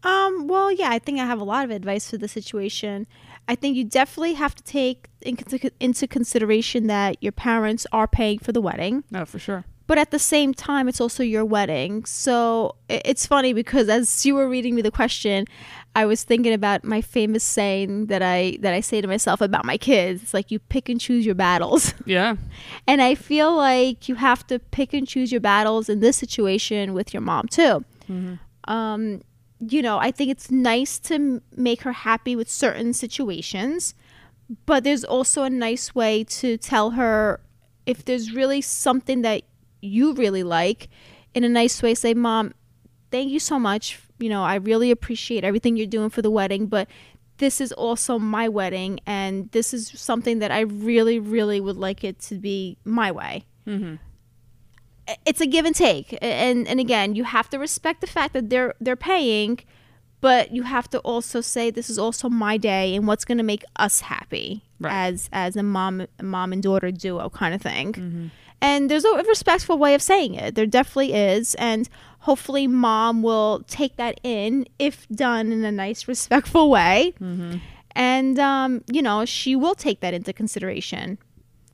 Um, 0.04 0.48
well, 0.48 0.72
yeah, 0.72 0.90
I 0.90 1.00
think 1.00 1.20
I 1.20 1.26
have 1.26 1.40
a 1.40 1.44
lot 1.44 1.66
of 1.66 1.72
advice 1.72 2.10
for 2.10 2.18
the 2.18 2.28
situation. 2.28 3.08
I 3.48 3.56
think 3.56 3.76
you 3.76 3.84
definitely 3.84 4.34
have 4.34 4.56
to 4.56 4.64
take 4.64 5.10
into, 5.22 5.72
into 5.80 6.08
consideration 6.08 6.88
that 6.88 7.22
your 7.22 7.32
parents 7.32 7.86
are 7.92 8.08
paying 8.08 8.40
for 8.40 8.52
the 8.52 8.62
wedding. 8.62 9.04
No, 9.12 9.26
for 9.26 9.40
sure. 9.40 9.66
But 9.88 9.98
at 9.98 10.12
the 10.12 10.20
same 10.20 10.54
time 10.54 10.88
it's 10.88 11.02
also 11.02 11.24
your 11.24 11.44
wedding. 11.46 12.06
So 12.06 12.76
it's 12.90 13.26
funny 13.26 13.54
because 13.54 13.88
as 13.90 14.26
you 14.26 14.36
were 14.36 14.48
reading 14.48 14.76
me 14.76 14.82
the 14.82 14.92
question 14.92 15.46
i 15.96 16.06
was 16.06 16.24
thinking 16.24 16.54
about 16.54 16.84
my 16.84 17.02
famous 17.02 17.44
saying 17.44 18.06
that 18.06 18.22
i 18.22 18.56
that 18.62 18.74
i 18.74 18.80
say 18.82 19.02
to 19.02 19.08
myself 19.08 19.42
about 19.42 19.66
my 19.66 19.78
kids. 19.78 20.22
It's 20.22 20.34
like 20.34 20.52
you 20.52 20.60
pick 20.60 20.90
and 20.90 21.00
choose 21.02 21.26
your 21.26 21.36
battles. 21.36 21.94
Yeah. 22.06 22.36
and 22.86 23.02
i 23.02 23.16
feel 23.16 23.56
like 23.56 24.08
you 24.10 24.16
have 24.16 24.46
to 24.48 24.60
pick 24.60 24.94
and 24.94 25.08
choose 25.08 25.32
your 25.32 25.42
battles 25.42 25.90
in 25.90 26.00
this 26.02 26.16
situation 26.18 26.94
with 26.94 27.14
your 27.14 27.22
mom 27.22 27.48
too. 27.48 27.84
Um 28.66 29.22
you 29.60 29.82
know 29.82 29.98
i 29.98 30.12
think 30.12 30.30
it's 30.30 30.52
nice 30.52 31.00
to 31.00 31.16
m- 31.16 31.42
make 31.56 31.82
her 31.82 31.92
happy 31.92 32.36
with 32.36 32.48
certain 32.48 32.94
situations 32.94 33.96
but 34.68 34.84
there's 34.84 35.04
also 35.04 35.42
a 35.44 35.50
nice 35.50 35.96
way 35.96 36.24
to 36.24 36.58
tell 36.58 36.92
her 36.92 37.40
if 37.88 38.06
there's 38.06 38.32
really 38.34 38.62
something 38.62 39.24
that 39.24 39.42
you 39.82 40.14
really 40.14 40.44
like 40.44 40.90
in 41.34 41.44
a 41.44 41.50
nice 41.50 41.82
way 41.84 41.94
say 41.94 42.14
mom 42.14 42.54
thank 43.12 43.30
you 43.32 43.40
so 43.40 43.58
much 43.60 44.00
you 44.20 44.30
know 44.30 44.44
i 44.44 44.56
really 44.56 44.92
appreciate 44.92 45.44
everything 45.44 45.78
you're 45.78 45.86
doing 45.88 46.10
for 46.10 46.22
the 46.22 46.32
wedding 46.32 46.66
but 46.68 46.88
this 47.38 47.62
is 47.62 47.72
also 47.74 48.18
my 48.18 48.50
wedding 48.50 49.00
and 49.06 49.52
this 49.52 49.74
is 49.74 49.88
something 49.96 50.40
that 50.40 50.52
i 50.52 50.62
really 50.62 51.20
really 51.20 51.62
would 51.62 51.78
like 51.78 52.04
it 52.04 52.20
to 52.20 52.36
be 52.36 52.78
my 52.84 53.12
way 53.12 53.44
Mm-hmm. 53.68 53.96
it's 55.26 55.42
a 55.42 55.46
give 55.46 55.66
and 55.66 55.76
take 55.76 56.18
and 56.22 56.68
and 56.68 56.80
again 56.80 57.16
you 57.16 57.24
have 57.26 57.50
to 57.50 57.60
respect 57.60 58.02
the 58.02 58.08
fact 58.08 58.34
that 58.34 58.50
they're 58.50 58.74
they're 58.82 58.96
paying 58.96 59.60
but 60.20 60.52
you 60.52 60.64
have 60.64 60.90
to 60.90 61.00
also 61.00 61.42
say 61.42 61.70
this 61.70 61.90
is 61.90 62.00
also 62.00 62.28
my 62.28 62.58
day 62.58 62.96
and 62.96 63.08
what's 63.08 63.24
going 63.26 63.38
to 63.38 63.44
make 63.44 63.64
us 63.78 64.02
happy 64.02 64.64
Right. 64.80 64.94
as 65.08 65.30
as 65.34 65.56
a 65.56 65.64
mom 65.64 66.06
mom 66.22 66.54
and 66.54 66.62
daughter 66.62 66.92
duo 66.92 67.30
kind 67.32 67.54
of 67.56 67.62
thing. 67.64 67.94
Mm-hmm. 67.94 68.28
And 68.62 68.90
there's 68.90 69.06
a 69.06 69.24
respectful 69.28 69.78
way 69.78 69.94
of 69.94 70.02
saying 70.02 70.34
it. 70.34 70.56
There 70.56 70.66
definitely 70.66 71.14
is, 71.14 71.54
and 71.56 71.88
hopefully, 72.20 72.66
mom 72.68 73.22
will 73.22 73.64
take 73.68 73.96
that 73.98 74.20
in 74.24 74.66
if 74.80 75.08
done 75.10 75.52
in 75.52 75.64
a 75.64 75.72
nice, 75.72 76.08
respectful 76.08 76.70
way. 76.70 77.14
Mm-hmm. 77.22 77.58
And 77.92 78.40
um, 78.40 78.84
you 78.92 79.02
know, 79.02 79.26
she 79.26 79.56
will 79.56 79.76
take 79.76 80.00
that 80.02 80.14
into 80.14 80.34
consideration. 80.34 81.18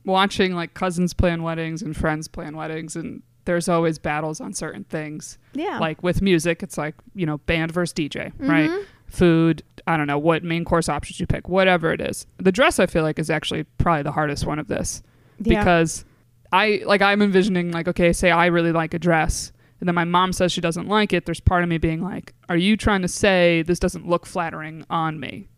Watching 0.04 0.54
like 0.54 0.74
cousins 0.74 1.14
plan 1.14 1.42
weddings 1.42 1.80
and 1.80 1.96
friends 1.96 2.28
plan 2.28 2.56
weddings, 2.56 2.94
and 2.96 3.22
there's 3.46 3.68
always 3.68 3.98
battles 3.98 4.40
on 4.40 4.52
certain 4.52 4.84
things. 4.84 5.38
Yeah. 5.54 5.78
Like 5.78 6.02
with 6.02 6.20
music, 6.20 6.62
it's 6.62 6.76
like 6.76 6.94
you 7.14 7.24
know 7.24 7.38
band 7.38 7.72
versus 7.72 7.94
DJ, 7.94 8.32
Mm-hmm. 8.34 8.50
right? 8.50 8.70
Food, 9.06 9.62
I 9.86 9.96
don't 9.96 10.06
know 10.08 10.18
what 10.18 10.42
main 10.42 10.64
course 10.64 10.88
options 10.88 11.20
you 11.20 11.26
pick, 11.26 11.48
whatever 11.48 11.92
it 11.92 12.00
is. 12.00 12.26
The 12.38 12.50
dress, 12.50 12.78
I 12.80 12.86
feel 12.86 13.02
like, 13.04 13.18
is 13.18 13.30
actually 13.30 13.62
probably 13.78 14.02
the 14.02 14.12
hardest 14.12 14.44
one 14.44 14.58
of 14.58 14.66
this 14.66 15.02
Yeah. 15.38 15.60
because 15.60 16.04
I 16.54 16.82
like 16.86 17.02
I'm 17.02 17.20
envisioning 17.20 17.72
like 17.72 17.88
okay, 17.88 18.12
say 18.12 18.30
I 18.30 18.46
really 18.46 18.70
like 18.70 18.94
a 18.94 18.98
dress. 18.98 19.50
And 19.80 19.88
then 19.88 19.96
my 19.96 20.04
mom 20.04 20.32
says 20.32 20.52
she 20.52 20.60
doesn't 20.60 20.86
like 20.86 21.12
it. 21.12 21.26
There's 21.26 21.40
part 21.40 21.64
of 21.64 21.68
me 21.68 21.78
being 21.78 22.00
like, 22.00 22.32
"Are 22.48 22.56
you 22.56 22.76
trying 22.76 23.02
to 23.02 23.08
say 23.08 23.62
this 23.62 23.80
doesn't 23.80 24.08
look 24.08 24.24
flattering 24.24 24.86
on 24.88 25.18
me?" 25.18 25.48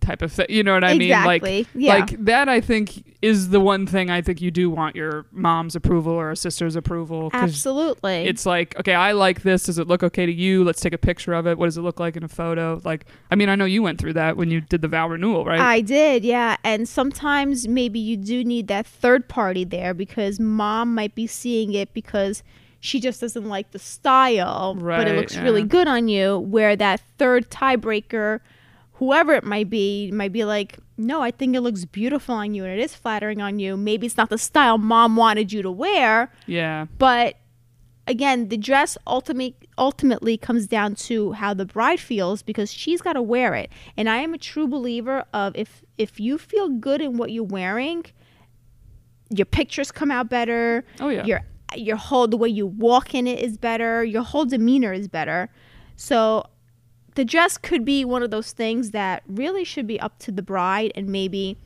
Type 0.00 0.22
of 0.22 0.32
thing. 0.32 0.46
You 0.48 0.62
know 0.62 0.74
what 0.74 0.84
I 0.84 0.96
mean? 0.96 1.10
Like, 1.10 1.68
Yeah. 1.74 1.94
like 1.96 2.24
that. 2.24 2.48
I 2.48 2.60
think 2.60 3.04
is 3.22 3.50
the 3.50 3.60
one 3.60 3.86
thing 3.86 4.10
I 4.10 4.22
think 4.22 4.40
you 4.40 4.50
do 4.50 4.70
want 4.70 4.96
your 4.96 5.26
mom's 5.30 5.76
approval 5.76 6.12
or 6.12 6.30
a 6.30 6.36
sister's 6.36 6.74
approval. 6.74 7.30
Absolutely. 7.34 8.24
It's 8.24 8.46
like, 8.46 8.78
okay, 8.78 8.94
I 8.94 9.12
like 9.12 9.42
this. 9.42 9.64
Does 9.64 9.78
it 9.78 9.86
look 9.86 10.02
okay 10.02 10.24
to 10.24 10.32
you? 10.32 10.64
Let's 10.64 10.80
take 10.80 10.94
a 10.94 10.98
picture 10.98 11.34
of 11.34 11.46
it. 11.46 11.58
What 11.58 11.66
does 11.66 11.76
it 11.76 11.82
look 11.82 12.00
like 12.00 12.16
in 12.16 12.24
a 12.24 12.28
photo? 12.28 12.80
Like, 12.82 13.04
I 13.30 13.34
mean, 13.34 13.50
I 13.50 13.56
know 13.56 13.66
you 13.66 13.82
went 13.82 14.00
through 14.00 14.14
that 14.14 14.36
when 14.36 14.50
you 14.50 14.62
did 14.62 14.80
the 14.80 14.88
vow 14.88 15.08
renewal, 15.08 15.44
right? 15.44 15.60
I 15.60 15.82
did, 15.82 16.24
yeah. 16.24 16.56
And 16.64 16.88
sometimes 16.88 17.68
maybe 17.68 18.00
you 18.00 18.16
do 18.16 18.42
need 18.42 18.68
that 18.68 18.86
third 18.86 19.28
party 19.28 19.64
there 19.64 19.92
because 19.92 20.40
mom 20.40 20.94
might 20.94 21.14
be 21.14 21.26
seeing 21.26 21.74
it 21.74 21.92
because 21.92 22.42
she 22.80 22.98
just 22.98 23.20
doesn't 23.20 23.44
like 23.44 23.72
the 23.72 23.78
style, 23.78 24.74
but 24.74 25.06
it 25.06 25.14
looks 25.14 25.34
yeah. 25.36 25.42
really 25.42 25.62
good 25.62 25.86
on 25.86 26.08
you. 26.08 26.38
Where 26.38 26.74
that 26.76 27.02
third 27.18 27.50
tiebreaker, 27.50 28.40
whoever 29.00 29.32
it 29.32 29.44
might 29.44 29.70
be, 29.70 30.10
might 30.12 30.30
be 30.30 30.44
like, 30.44 30.78
no, 30.98 31.22
I 31.22 31.30
think 31.30 31.56
it 31.56 31.62
looks 31.62 31.86
beautiful 31.86 32.34
on 32.34 32.52
you 32.52 32.64
and 32.64 32.78
it 32.78 32.84
is 32.84 32.94
flattering 32.94 33.40
on 33.40 33.58
you. 33.58 33.74
Maybe 33.74 34.06
it's 34.06 34.18
not 34.18 34.28
the 34.28 34.36
style 34.36 34.76
mom 34.76 35.16
wanted 35.16 35.54
you 35.54 35.62
to 35.62 35.70
wear, 35.70 36.30
yeah. 36.46 36.84
but 36.98 37.36
again, 38.06 38.48
the 38.48 38.58
dress 38.58 38.98
ultimately 39.06 39.56
ultimately 39.78 40.36
comes 40.36 40.66
down 40.66 40.94
to 40.94 41.32
how 41.32 41.54
the 41.54 41.64
bride 41.64 41.98
feels 41.98 42.42
because 42.42 42.70
she's 42.70 43.00
got 43.00 43.14
to 43.14 43.22
wear 43.22 43.54
it. 43.54 43.72
And 43.96 44.10
I 44.10 44.18
am 44.18 44.34
a 44.34 44.38
true 44.38 44.68
believer 44.68 45.24
of 45.32 45.56
if 45.56 45.82
if 45.96 46.20
you 46.20 46.36
feel 46.36 46.68
good 46.68 47.00
in 47.00 47.16
what 47.16 47.32
you're 47.32 47.42
wearing, 47.42 48.04
your 49.30 49.46
pictures 49.46 49.90
come 49.90 50.10
out 50.10 50.28
better. 50.28 50.84
Oh 51.00 51.08
yeah. 51.08 51.24
Your 51.24 51.40
your 51.74 51.96
whole 51.96 52.28
the 52.28 52.36
way 52.36 52.50
you 52.50 52.66
walk 52.66 53.14
in 53.14 53.26
it 53.26 53.38
is 53.38 53.56
better. 53.56 54.04
Your 54.04 54.24
whole 54.24 54.44
demeanor 54.44 54.92
is 54.92 55.08
better. 55.08 55.48
So 55.96 56.44
the 57.14 57.24
dress 57.24 57.58
could 57.58 57.84
be 57.84 58.04
one 58.04 58.22
of 58.22 58.30
those 58.30 58.52
things 58.52 58.92
that 58.92 59.22
really 59.26 59.64
should 59.64 59.86
be 59.86 59.98
up 60.00 60.18
to 60.20 60.30
the 60.32 60.42
bride 60.42 60.92
and 60.94 61.08
maybe 61.08 61.56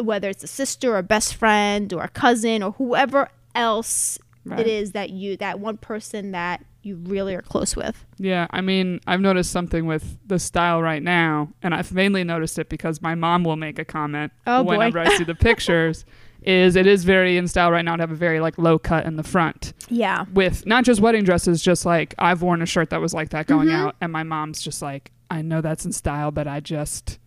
whether 0.00 0.28
it's 0.28 0.44
a 0.44 0.48
sister 0.48 0.94
or 0.94 0.98
a 0.98 1.02
best 1.02 1.34
friend 1.34 1.92
or 1.92 2.02
a 2.02 2.08
cousin 2.08 2.62
or 2.62 2.72
whoever 2.72 3.28
else 3.54 4.18
Right. 4.44 4.58
it 4.60 4.66
is 4.66 4.90
that 4.92 5.10
you 5.10 5.36
that 5.36 5.60
one 5.60 5.76
person 5.76 6.32
that 6.32 6.64
you 6.82 6.96
really 6.96 7.34
are 7.34 7.42
close 7.42 7.76
with. 7.76 8.04
Yeah, 8.18 8.46
I 8.50 8.60
mean, 8.60 9.00
I've 9.06 9.20
noticed 9.20 9.50
something 9.52 9.86
with 9.86 10.18
the 10.26 10.38
style 10.38 10.82
right 10.82 11.02
now, 11.02 11.50
and 11.62 11.74
I've 11.74 11.92
mainly 11.92 12.24
noticed 12.24 12.58
it 12.58 12.68
because 12.68 13.00
my 13.00 13.14
mom 13.14 13.44
will 13.44 13.56
make 13.56 13.78
a 13.78 13.84
comment 13.84 14.32
Oh, 14.46 14.62
whenever 14.62 14.98
I 14.98 15.16
see 15.16 15.24
the 15.24 15.34
pictures. 15.48 16.04
Is 16.44 16.74
it 16.74 16.88
is 16.88 17.04
very 17.04 17.36
in 17.36 17.46
style 17.46 17.70
right 17.70 17.84
now 17.84 17.94
to 17.94 18.02
have 18.02 18.10
a 18.10 18.16
very 18.16 18.40
like 18.40 18.58
low 18.58 18.76
cut 18.76 19.06
in 19.06 19.14
the 19.14 19.22
front 19.22 19.74
Yeah. 19.88 20.24
with 20.34 20.66
not 20.66 20.82
just 20.84 21.00
wedding 21.00 21.22
dresses, 21.22 21.62
just 21.62 21.86
like 21.86 22.16
I've 22.18 22.42
worn 22.42 22.62
a 22.62 22.66
shirt 22.66 22.90
that 22.90 23.00
was 23.00 23.14
like 23.14 23.28
that 23.30 23.46
going 23.46 23.68
Mhm. 23.68 23.74
out, 23.76 23.96
and 24.00 24.10
my 24.10 24.24
mom's 24.24 24.60
just 24.60 24.82
like, 24.82 25.12
I 25.30 25.40
know 25.42 25.60
that's 25.60 25.84
in 25.86 25.92
style, 25.92 26.32
but 26.32 26.48
I 26.48 26.58
just 26.58 27.20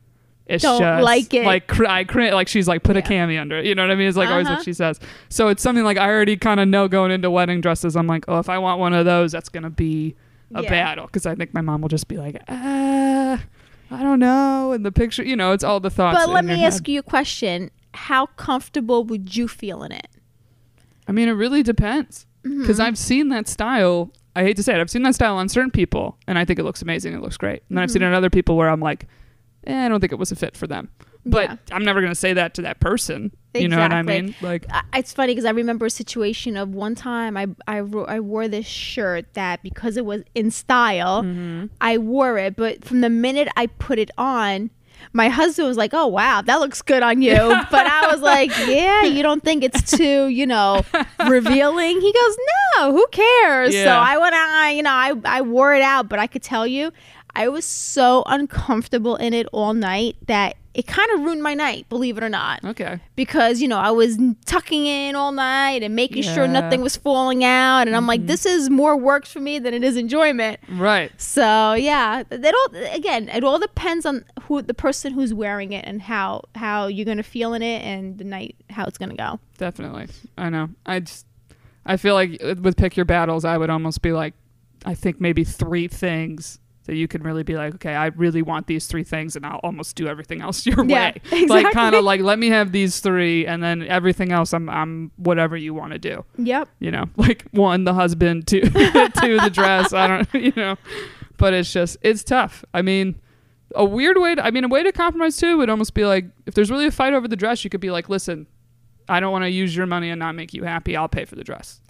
it's 0.47 0.61
Don't 0.63 0.79
just 0.79 1.03
like 1.03 1.33
it. 1.33 1.45
Like 1.45 1.67
cr- 1.67 1.85
I 1.87 2.03
cr- 2.03 2.21
like 2.33 2.47
she's 2.47 2.67
like 2.67 2.83
put 2.83 2.95
a 2.97 3.01
cami 3.01 3.39
under 3.39 3.57
it. 3.57 3.65
You 3.65 3.73
know 3.75 3.83
what 3.83 3.91
I 3.91 3.95
mean? 3.95 4.07
It's 4.07 4.17
like 4.17 4.29
always 4.29 4.45
Uh-huh. 4.47 4.57
what 4.57 4.65
she 4.65 4.73
says. 4.73 4.99
So 5.29 5.47
it's 5.47 5.63
something 5.63 5.83
like 5.83 5.97
I 5.97 6.07
already 6.09 6.37
kind 6.37 6.59
of 6.59 6.67
know 6.67 6.87
going 6.87 7.11
into 7.11 7.31
wedding 7.31 7.61
dresses. 7.61 7.95
I'm 7.95 8.07
like, 8.07 8.25
oh, 8.27 8.39
if 8.39 8.49
I 8.49 8.57
want 8.59 8.79
one 8.79 8.93
of 8.93 9.05
those, 9.05 9.31
that's 9.31 9.49
gonna 9.49 9.69
be 9.71 10.15
a 10.53 10.61
Yeah. 10.63 10.69
battle 10.69 11.05
because 11.07 11.25
I 11.25 11.33
think 11.35 11.53
my 11.53 11.61
mom 11.61 11.81
will 11.81 11.89
just 11.89 12.07
be 12.07 12.17
like, 12.17 12.39
ah, 12.47 13.43
I 13.91 14.03
don't 14.03 14.19
know. 14.19 14.71
And 14.71 14.85
the 14.85 14.91
picture, 14.91 15.23
you 15.23 15.35
know, 15.35 15.51
it's 15.51 15.63
all 15.63 15.79
the 15.79 15.89
thoughts. 15.89 16.19
But 16.19 16.29
let 16.29 16.45
me 16.45 16.57
head. 16.59 16.67
ask 16.67 16.87
you 16.87 16.99
a 16.99 17.03
question. 17.03 17.71
How 17.93 18.25
comfortable 18.27 19.03
would 19.05 19.35
you 19.35 19.47
feel 19.47 19.81
in 19.83 19.91
it? 19.91 20.07
I 21.07 21.11
mean, 21.11 21.27
it 21.27 21.33
really 21.33 21.63
depends 21.63 22.25
Mm-hmm. 22.45 22.61
because 22.61 22.79
I've 22.79 22.97
seen 22.97 23.29
that 23.29 23.47
style. 23.47 24.11
I 24.35 24.43
hate 24.43 24.55
to 24.57 24.63
say 24.63 24.75
it, 24.75 24.79
I've 24.79 24.89
seen 24.91 25.01
that 25.03 25.15
style 25.15 25.37
on 25.37 25.49
certain 25.49 25.71
people, 25.71 26.17
and 26.27 26.37
I 26.37 26.45
think 26.45 26.59
it 26.59 26.63
looks 26.63 26.83
amazing. 26.83 27.13
It 27.15 27.21
looks 27.21 27.37
great. 27.37 27.63
And 27.69 27.77
then 27.77 27.83
I've 27.83 27.89
seen 27.89 28.01
Mm-hmm. 28.03 28.11
it 28.11 28.15
on 28.15 28.17
other 28.17 28.29
people 28.29 28.55
where 28.55 28.69
I'm 28.69 28.81
like, 28.81 29.07
eh, 29.67 29.85
I 29.85 29.89
don't 29.89 29.99
think 29.99 30.11
it 30.11 30.19
was 30.19 30.31
a 30.31 30.35
fit 30.35 30.55
for 30.57 30.67
them. 30.67 30.89
But 31.27 31.49
Yeah. 31.49 31.55
I'm 31.71 31.83
never 31.83 32.01
gonna 32.01 32.13
say 32.13 32.33
that 32.33 32.53
to 32.55 32.61
that 32.63 32.79
person. 32.79 33.31
You 33.55 33.67
know 33.69 33.77
what 33.79 33.93
I 33.93 34.01
mean? 34.03 34.35
Like, 34.41 34.65
I- 34.69 34.83
it's 34.99 35.13
funny 35.13 35.31
because 35.31 35.45
I 35.45 35.51
remember 35.51 35.85
a 35.85 35.89
situation 35.89 36.55
of 36.57 36.75
one 36.75 36.93
time 36.93 37.35
I 37.37 37.47
I, 37.67 37.79
ro- 37.79 38.05
I 38.05 38.19
wore 38.19 38.47
this 38.47 38.67
shirt 38.67 39.33
that 39.33 39.63
because 39.63 39.95
it 39.97 40.05
was 40.05 40.23
in 40.35 40.51
style, 40.51 41.23
Mm-hmm. 41.23 41.67
I 41.81 41.97
wore 41.97 42.37
it. 42.37 42.55
But 42.55 42.83
from 42.85 43.01
the 43.01 43.09
minute 43.09 43.47
I 43.55 43.67
put 43.67 43.97
it 43.97 44.11
on, 44.17 44.69
my 45.13 45.29
husband 45.29 45.67
was 45.67 45.77
like, 45.77 45.93
"Oh 45.93 46.07
wow, 46.07 46.41
that 46.41 46.55
looks 46.59 46.81
good 46.81 47.01
on 47.01 47.21
you." 47.21 47.33
but 47.71 47.87
I 47.87 48.07
was 48.11 48.21
like, 48.21 48.51
"Yeah, 48.67 49.03
you 49.05 49.23
don't 49.23 49.41
think 49.43 49.63
it's 49.63 49.89
too, 49.97 50.27
you 50.27 50.45
know, 50.45 50.83
revealing?" 51.27 52.01
He 52.01 52.13
goes, 52.13 52.37
"No, 52.77 52.91
who 52.91 53.05
cares?" 53.11 53.73
So 53.73 53.79
Yeah. 53.83 53.99
I 53.99 54.17
went 54.17 54.35
on, 54.35 54.75
you 54.75 54.83
know, 54.83 54.91
I 54.91 55.13
I 55.23 55.41
wore 55.41 55.73
it 55.73 55.81
out, 55.81 56.09
but 56.09 56.19
I 56.19 56.27
could 56.27 56.43
tell 56.43 56.67
you, 56.67 56.91
I 57.35 57.49
was 57.49 57.65
so 57.65 58.23
uncomfortable 58.27 59.15
in 59.17 59.33
it 59.33 59.47
all 59.51 59.73
night 59.73 60.15
that 60.27 60.55
it 60.73 60.87
kind 60.87 61.09
of 61.13 61.21
ruined 61.21 61.41
my 61.41 61.53
night. 61.53 61.87
Believe 61.87 62.17
it 62.17 62.23
or 62.23 62.29
not 62.29 62.63
okay, 62.63 62.99
because 63.15 63.61
you 63.61 63.67
know 63.67 63.77
I 63.77 63.91
was 63.91 64.17
tucking 64.45 64.85
in 64.85 65.15
all 65.15 65.31
night 65.31 65.83
and 65.83 65.95
making 65.95 66.23
sure 66.23 66.47
nothing 66.47 66.81
was 66.81 66.97
falling 66.97 67.43
out, 67.43 67.87
and 67.87 67.95
I'm 67.95 68.07
like, 68.07 68.21
mm-hmm. 68.21 68.27
this 68.27 68.45
is 68.45 68.69
more 68.69 68.97
work 68.97 69.25
for 69.25 69.39
me 69.39 69.57
than 69.59 69.73
it 69.73 69.83
is 69.83 69.97
enjoyment. 69.97 70.59
right. 70.69 71.11
So 71.19 71.73
yeah, 71.73 72.23
it 72.29 72.55
all 72.55 72.93
again, 72.93 73.29
it 73.29 73.43
all 73.43 73.59
depends 73.59 74.05
on 74.05 74.25
who 74.43 74.61
the 74.61 74.73
person 74.73 75.13
who's 75.13 75.33
wearing 75.33 75.71
it 75.71 75.85
and 75.85 76.01
how 76.01 76.43
how 76.55 76.87
you're 76.87 77.05
gonna 77.05 77.23
feel 77.23 77.53
in 77.53 77.61
it 77.61 77.81
and 77.83 78.17
the 78.17 78.25
night 78.25 78.55
how 78.69 78.85
it's 78.85 78.97
gonna 78.97 79.15
go. 79.15 79.39
Definitely. 79.57 80.07
I 80.37 80.49
know. 80.49 80.69
I 80.85 80.99
just 80.99 81.25
I 81.85 81.97
feel 81.97 82.15
like 82.15 82.41
uh, 82.43 82.55
with 82.61 82.75
pick 82.75 82.97
your 82.97 83.05
battles, 83.05 83.45
I 83.45 83.57
would 83.57 83.69
almost 83.69 84.01
be 84.01 84.11
like 84.11 84.33
I 84.85 84.93
think 84.93 85.21
maybe 85.21 85.43
three 85.43 85.87
things 85.87 86.59
that 86.85 86.95
you 86.95 87.07
can 87.07 87.23
really 87.23 87.43
be 87.43 87.55
like, 87.55 87.75
okay, 87.75 87.95
I 87.95 88.07
really 88.07 88.41
want 88.41 88.67
these 88.67 88.87
three 88.87 89.03
things 89.03 89.35
and 89.35 89.45
I'll 89.45 89.59
almost 89.63 89.95
do 89.95 90.07
everything 90.07 90.41
else 90.41 90.65
your 90.65 90.83
Yeah, 90.85 91.11
way. 91.31 91.45
Like 91.47 91.71
kind 91.71 91.95
of 91.95 92.03
like 92.03 92.21
let 92.21 92.39
me 92.39 92.47
have 92.49 92.71
these 92.71 92.99
three 92.99 93.45
and 93.45 93.61
then 93.63 93.83
everything 93.83 94.31
else 94.31 94.53
I'm 94.53 94.69
I'm 94.69 95.11
whatever 95.17 95.57
you 95.57 95.73
want 95.73 95.93
to 95.93 95.99
do. 95.99 96.25
Yep. 96.37 96.69
You 96.79 96.91
know, 96.91 97.05
like 97.17 97.45
one 97.51 97.83
the 97.83 97.93
husband, 97.93 98.47
two 98.47 98.61
two 98.61 98.69
the 99.39 99.51
dress, 99.51 99.93
I 99.93 100.07
don't 100.07 100.33
you 100.33 100.53
know. 100.55 100.77
But 101.37 101.53
it's 101.53 101.71
just 101.73 101.97
it's 102.01 102.23
tough. 102.23 102.63
I 102.73 102.81
mean, 102.81 103.15
a 103.75 103.83
weird 103.83 104.17
way 104.17 104.35
to 104.35 104.45
I 104.45 104.51
mean 104.51 104.63
a 104.63 104.67
way 104.69 104.83
to 104.83 104.91
compromise 104.91 105.37
too 105.37 105.57
would 105.57 105.69
almost 105.69 105.93
be 105.93 106.05
like 106.05 106.25
if 106.45 106.53
there's 106.53 106.71
really 106.71 106.87
a 106.87 106.91
fight 106.91 107.13
over 107.13 107.27
the 107.27 107.35
dress, 107.35 107.63
you 107.63 107.69
could 107.69 107.81
be 107.81 107.91
like, 107.91 108.07
"Listen, 108.09 108.47
I 109.09 109.19
don't 109.19 109.31
want 109.31 109.43
to 109.43 109.49
use 109.49 109.75
your 109.75 109.85
money 109.85 110.09
and 110.09 110.19
not 110.19 110.35
make 110.35 110.53
you 110.53 110.63
happy. 110.63 110.95
I'll 110.95 111.09
pay 111.09 111.25
for 111.25 111.35
the 111.35 111.43
dress." 111.43 111.81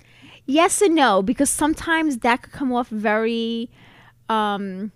Yes 0.48 0.82
and 0.82 0.94
no, 0.96 1.22
because 1.24 1.50
sometimes 1.50 2.20
that 2.20 2.44
could 2.44 2.54
come 2.54 2.72
off 2.72 2.88
very 2.90 3.70
um 4.30 4.92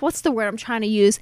what's 0.00 0.22
the 0.22 0.32
word 0.32 0.46
I'm 0.48 0.56
trying 0.56 0.80
to 0.82 0.86
use? 0.88 1.18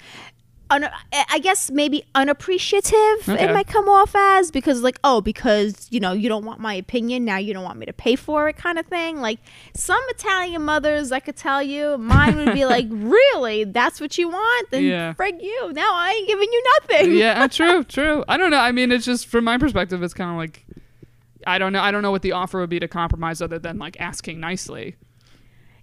Un- 0.69 0.89
I 1.31 1.39
guess 1.39 1.71
maybe 1.71 2.03
unappreciative 2.17 3.29
Okay. 3.29 3.45
it 3.45 3.53
might 3.55 3.69
come 3.69 3.89
off 3.89 4.17
as 4.17 4.51
because 4.51 4.83
like 4.83 4.99
oh 5.05 5.21
because 5.21 5.87
you 5.93 6.01
know 6.01 6.11
you 6.13 6.29
don't 6.29 6.45
want 6.45 6.59
my 6.59 6.75
opinion 6.75 7.25
now 7.25 7.37
you 7.37 7.55
don't 7.55 7.63
want 7.63 7.79
me 7.79 7.87
to 7.87 7.93
pay 7.93 8.17
for 8.17 8.49
it 8.49 8.57
kind 8.57 8.77
of 8.77 8.85
thing 8.87 9.21
like 9.21 9.39
some 9.75 10.01
Italian 10.09 10.63
mothers 10.63 11.13
I 11.13 11.21
could 11.21 11.37
tell 11.37 11.63
you 11.63 11.97
mine 11.99 12.35
would 12.37 12.53
be 12.53 12.65
like 12.65 12.87
really 12.91 13.63
that's 13.63 14.01
what 14.01 14.19
you 14.19 14.29
want 14.29 14.71
then 14.73 14.83
Yeah. 14.83 15.13
frig 15.15 15.41
you 15.41 15.73
now 15.73 15.89
I 15.95 16.15
ain't 16.19 16.27
giving 16.27 16.49
you 16.51 16.65
nothing 16.81 17.13
yeah, 17.17 17.47
true, 17.59 17.85
true. 17.85 18.25
I 18.27 18.37
don't 18.37 18.51
know. 18.51 18.59
I 18.59 18.73
mean, 18.73 18.91
it's 18.91 19.05
just 19.05 19.27
from 19.29 19.45
my 19.45 19.59
perspective, 19.59 20.03
it's 20.03 20.15
kind 20.15 20.33
of 20.33 20.37
like 20.37 20.65
I 21.47 21.59
don't 21.59 21.73
know. 21.73 21.81
I 21.81 21.93
don't 21.93 22.03
know 22.03 22.11
what 22.11 22.23
the 22.23 22.33
offer 22.33 22.59
would 22.59 22.71
be 22.71 22.81
to 22.81 22.89
compromise 22.89 23.41
other 23.41 23.61
than 23.61 23.79
like 23.79 23.97
asking 24.01 24.41
nicely. 24.41 24.97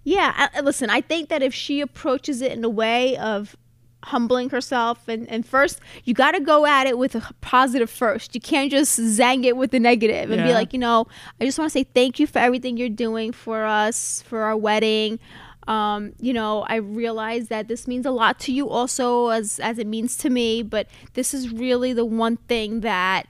Yeah, 0.04 0.48
I- 0.54 0.60
listen, 0.60 0.90
I 0.90 1.00
think 1.00 1.28
that 1.30 1.42
if 1.42 1.54
she 1.54 1.80
approaches 1.80 2.40
it 2.42 2.52
in 2.52 2.62
a 2.62 2.68
way 2.68 3.16
of 3.16 3.56
humbling 4.04 4.50
herself 4.50 5.08
and, 5.08 5.26
and 5.30 5.46
first 5.46 5.80
you 6.04 6.12
got 6.12 6.32
to 6.32 6.40
go 6.40 6.66
at 6.66 6.86
it 6.86 6.98
with 6.98 7.14
a 7.14 7.22
positive 7.40 7.88
first. 7.88 8.34
You 8.34 8.40
can't 8.40 8.70
just 8.70 8.98
zang 9.00 9.44
it 9.44 9.56
with 9.56 9.70
the 9.70 9.80
negative 9.80 10.30
and 10.30 10.42
be 10.44 10.52
like 10.52 10.74
you 10.74 10.78
know 10.78 11.06
i 11.40 11.44
just 11.46 11.58
want 11.58 11.70
to 11.70 11.78
say 11.78 11.84
thank 11.84 12.20
you 12.20 12.26
for 12.26 12.38
everything 12.38 12.76
you're 12.76 12.90
doing 12.90 13.32
for 13.32 13.64
us 13.64 14.22
for 14.22 14.42
our 14.42 14.56
wedding. 14.56 15.18
Um, 15.66 16.12
you 16.20 16.34
know, 16.34 16.66
I 16.68 16.74
realize 16.76 17.48
that 17.48 17.68
this 17.68 17.88
means 17.88 18.04
a 18.04 18.10
lot 18.10 18.38
to 18.40 18.52
you 18.52 18.68
also 18.68 19.28
as 19.28 19.58
as 19.60 19.78
it 19.78 19.86
means 19.86 20.18
to 20.18 20.28
me, 20.28 20.62
but 20.62 20.86
this 21.14 21.32
is 21.32 21.50
really 21.50 21.94
the 21.94 22.04
one 22.04 22.36
thing 22.36 22.80
that 22.80 23.26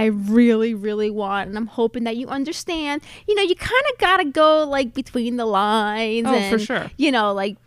I 0.00 0.06
really, 0.06 0.72
really 0.72 1.10
want, 1.10 1.50
and 1.50 1.58
I'm 1.58 1.66
hoping 1.66 2.04
that 2.04 2.16
you 2.16 2.26
understand. 2.28 3.02
You 3.28 3.34
know, 3.34 3.42
you 3.42 3.54
kind 3.54 3.82
of 3.92 3.98
gotta 3.98 4.24
go 4.24 4.64
like 4.64 4.94
between 4.94 5.36
the 5.36 5.44
lines. 5.44 6.26
Oh, 6.26 6.34
and, 6.34 6.50
for 6.50 6.58
sure. 6.58 6.90
You 6.96 7.12
know, 7.12 7.34
like 7.34 7.58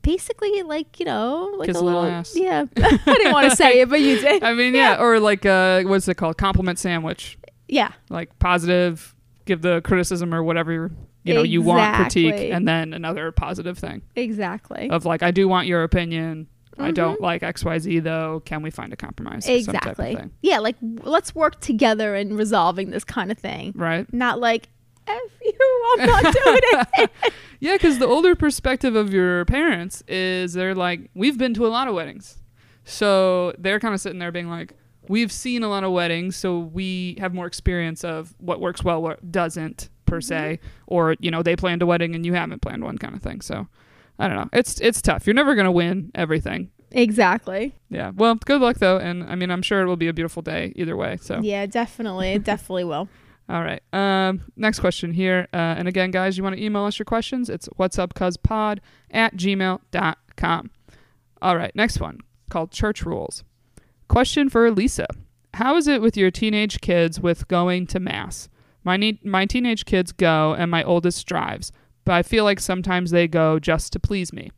basically, 0.00 0.62
like 0.62 0.98
you 0.98 1.04
know, 1.04 1.52
like 1.58 1.66
Kiss 1.66 1.76
a 1.76 1.84
little 1.84 2.02
ass. 2.02 2.32
Yeah, 2.34 2.64
I 2.78 2.96
didn't 3.04 3.32
want 3.32 3.50
to 3.50 3.56
say 3.56 3.80
it, 3.80 3.90
but 3.90 4.00
you 4.00 4.18
did. 4.22 4.42
I 4.42 4.54
mean, 4.54 4.74
yeah, 4.74 4.98
or 4.98 5.20
like 5.20 5.44
uh, 5.44 5.82
what's 5.82 6.08
it 6.08 6.14
called? 6.14 6.38
Compliment 6.38 6.78
sandwich. 6.78 7.36
Yeah, 7.68 7.92
Like 8.08 8.38
positive, 8.38 9.14
give 9.44 9.60
the 9.60 9.82
criticism 9.82 10.32
or 10.32 10.42
whatever 10.42 10.90
you 11.24 11.34
know 11.34 11.42
you 11.42 11.60
want 11.60 11.96
critique, 11.96 12.52
and 12.52 12.66
then 12.66 12.94
another 12.94 13.32
positive 13.32 13.76
thing 13.76 14.00
exactly. 14.14 14.88
of 14.88 15.04
like 15.04 15.22
I 15.22 15.30
do 15.30 15.46
want 15.46 15.66
your 15.66 15.82
opinion. 15.82 16.46
I 16.78 16.90
Mhm. 16.90 16.94
don't 16.94 17.20
like 17.20 17.42
X 17.42 17.64
Y 17.64 17.78
Z 17.78 17.98
though. 18.00 18.42
Can 18.44 18.62
we 18.62 18.70
find 18.70 18.92
a 18.92 18.96
compromise? 18.96 19.44
Some 19.46 19.74
type 19.74 19.98
of 19.98 20.00
Exactly. 20.00 20.30
Yeah, 20.42 20.58
like 20.58 20.78
w- 20.80 20.98
let's 21.04 21.34
work 21.34 21.60
together 21.60 22.14
in 22.14 22.36
resolving 22.36 22.90
this 22.90 23.04
kind 23.04 23.30
of 23.32 23.38
thing. 23.38 23.72
Right. 23.76 24.12
Not 24.12 24.40
like 24.40 24.68
F 25.08 25.16
you, 25.44 25.96
I'm 26.00 26.06
not 26.06 26.22
doing 26.34 26.60
it. 26.98 27.10
Yeah, 27.60 27.72
because 27.72 27.98
the 27.98 28.06
older 28.06 28.34
perspective 28.34 28.94
of 28.96 29.14
your 29.14 29.46
parents 29.46 30.02
is 30.08 30.52
they're 30.52 30.74
like, 30.74 31.08
we've 31.14 31.38
been 31.38 31.54
to 31.54 31.66
a 31.66 31.68
lot 31.68 31.88
of 31.88 31.94
weddings. 31.94 32.36
So 32.84 33.54
they're 33.58 33.80
kind 33.80 33.94
of 33.94 34.00
sitting 34.00 34.18
there 34.18 34.30
being 34.30 34.50
like, 34.50 34.74
we've 35.08 35.32
seen 35.32 35.62
a 35.62 35.68
lot 35.68 35.82
of 35.82 35.90
weddings, 35.92 36.36
so 36.36 36.58
we 36.58 37.16
have 37.18 37.32
more 37.32 37.46
experience 37.46 38.04
of 38.04 38.34
what 38.38 38.60
works 38.60 38.84
well, 38.84 39.00
what 39.00 39.32
doesn't, 39.32 39.88
per 40.04 40.20
se. 40.20 40.60
Or, 40.86 41.16
you 41.18 41.30
know, 41.30 41.42
they 41.42 41.56
planned 41.56 41.80
a 41.80 41.86
wedding 41.86 42.14
and 42.14 42.26
you 42.26 42.34
haven't 42.34 42.60
planned 42.60 42.84
one 42.84 42.98
kind 42.98 43.14
of 43.14 43.22
thing. 43.22 43.40
So 43.40 43.68
I 44.18 44.28
don't 44.28 44.36
know. 44.36 44.48
It's 44.52 44.80
it's 44.80 45.02
tough. 45.02 45.26
You're 45.26 45.34
never 45.34 45.54
going 45.54 45.66
to 45.66 45.72
win 45.72 46.10
everything. 46.14 46.70
exactly. 46.90 47.74
Yeah. 47.90 48.12
Well, 48.14 48.36
good 48.36 48.60
luck 48.60 48.78
though. 48.78 48.98
And 48.98 49.24
I 49.24 49.34
mean, 49.34 49.50
I'm 49.50 49.62
sure 49.62 49.82
it 49.82 49.86
will 49.86 49.96
be 49.96 50.08
a 50.08 50.12
beautiful 50.12 50.42
day 50.42 50.72
either 50.76 50.96
way. 50.96 51.18
So. 51.20 51.40
Yeah, 51.42 51.66
definitely. 51.66 52.32
It 52.32 52.44
definitely 52.44 52.84
will. 52.84 53.08
All 53.48 53.62
right. 53.62 53.82
Um, 53.92 54.42
next 54.56 54.80
question 54.80 55.12
here. 55.12 55.46
Uh, 55.52 55.56
and 55.78 55.86
again, 55.86 56.10
guys, 56.10 56.36
you 56.36 56.42
want 56.42 56.56
to 56.56 56.62
email 56.62 56.84
us 56.84 56.98
your 56.98 57.04
questions? 57.04 57.48
It's 57.48 57.68
what's 57.76 57.98
up 57.98 58.14
pod 58.42 58.80
at 59.10 59.36
gmail.com. 59.36 60.70
All 61.42 61.56
right. 61.56 61.76
Next 61.76 62.00
one 62.00 62.18
called 62.50 62.72
Church 62.72 63.02
Rules. 63.04 63.44
Question 64.08 64.48
for 64.48 64.70
Lisa 64.70 65.06
How 65.54 65.76
is 65.76 65.86
it 65.86 66.00
with 66.00 66.16
your 66.16 66.30
teenage 66.30 66.80
kids 66.80 67.20
with 67.20 67.46
going 67.48 67.86
to 67.88 68.00
Mass? 68.00 68.48
My, 68.84 68.96
ne- 68.96 69.20
my 69.24 69.46
teenage 69.46 69.84
kids 69.84 70.12
go, 70.12 70.54
and 70.54 70.70
my 70.70 70.84
oldest 70.84 71.26
drives, 71.26 71.72
but 72.06 72.14
I 72.14 72.22
feel 72.22 72.44
like 72.44 72.60
sometimes 72.60 73.10
they 73.10 73.28
go 73.28 73.58
just 73.58 73.92
to 73.92 74.00
please 74.00 74.32
me. 74.32 74.50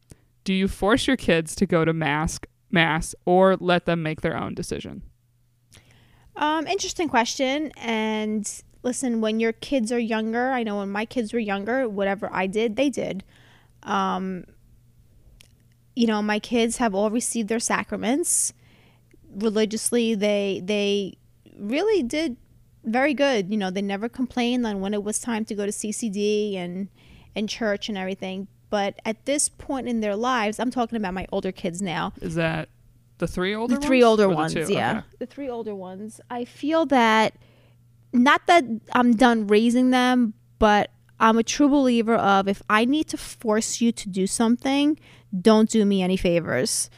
Do 0.45 0.52
you 0.52 0.69
force 0.69 1.07
your 1.07 1.17
kids 1.17 1.57
to 1.57 1.67
go 1.67 1.85
to 1.85 1.93
Mass, 1.93 2.38
mass 2.71 3.14
or 3.25 3.57
let 3.57 3.87
them 3.87 4.02
make 4.02 4.21
their 4.21 4.37
own 4.37 4.55
decision? 4.55 5.02
Um, 6.37 6.67
interesting 6.67 7.09
question. 7.09 7.73
And 7.78 8.49
listen, 8.83 9.23
when 9.23 9.40
your 9.40 9.52
kids 9.52 9.90
are 9.90 9.99
younger, 9.99 10.50
I 10.50 10.62
know 10.62 10.76
when 10.76 10.90
my 10.90 11.07
kids 11.07 11.33
were 11.33 11.38
younger, 11.38 11.88
whatever 11.88 12.28
I 12.33 12.47
did, 12.47 12.76
they 12.76 12.90
did. 12.90 13.25
Um, 13.83 14.45
you 15.97 16.07
know, 16.07 16.21
my 16.21 16.38
kids 16.38 16.76
have 16.76 16.95
all 16.95 17.11
received 17.11 17.49
their 17.49 17.59
sacraments 17.59 18.52
religiously. 19.35 20.14
They 20.14 20.61
they 20.62 21.17
really 21.59 22.02
did 22.02 22.37
very 22.85 23.14
good. 23.14 23.50
You 23.50 23.57
know, 23.57 23.71
they 23.71 23.83
never 23.83 24.09
complained 24.09 24.67
on 24.67 24.81
when 24.81 24.93
it 24.93 25.02
was 25.02 25.19
time 25.19 25.47
to 25.47 25.55
go 25.55 25.64
to 25.64 25.73
CCD 25.73 26.57
and 26.57 26.88
and 27.35 27.48
church 27.48 27.88
and 27.88 27.96
everything. 27.98 28.48
But 28.70 28.98
at 29.05 29.24
this 29.24 29.48
point 29.48 29.88
in 29.88 30.00
their 30.00 30.16
lives, 30.16 30.59
I'm 30.59 30.70
talking 30.70 30.96
about 30.96 31.14
my 31.14 31.26
older 31.33 31.53
kids 31.53 31.81
now 31.81 32.12
Is 32.20 32.35
that 32.35 32.68
the 33.18 33.26
three 33.26 33.55
older 33.55 33.74
the 33.76 33.81
three 33.81 33.98
ones? 34.03 34.05
older 34.11 34.24
Or 34.24 34.35
ones 34.35 34.53
two? 34.55 34.66
yeah 34.72 34.98
Okay. 34.98 35.07
the 35.18 35.26
three 35.26 35.48
older 35.48 35.74
ones 35.74 36.20
i 36.31 36.44
feel 36.44 36.87
that 36.87 37.35
not 38.12 38.46
that 38.46 38.62
i'm 38.92 39.16
done 39.16 39.48
raising 39.48 39.90
them 39.90 40.35
but 40.61 40.90
i'm 41.18 41.37
a 41.37 41.42
true 41.42 41.68
believer 41.68 42.14
of 42.14 42.46
if 42.46 42.62
i 42.70 42.85
need 42.85 43.09
to 43.09 43.16
force 43.16 43.81
you 43.81 43.90
to 43.90 44.09
do 44.09 44.24
something 44.29 44.96
don't 45.40 45.68
do 45.68 45.85
me 45.85 46.00
any 46.00 46.16
favors 46.16 46.90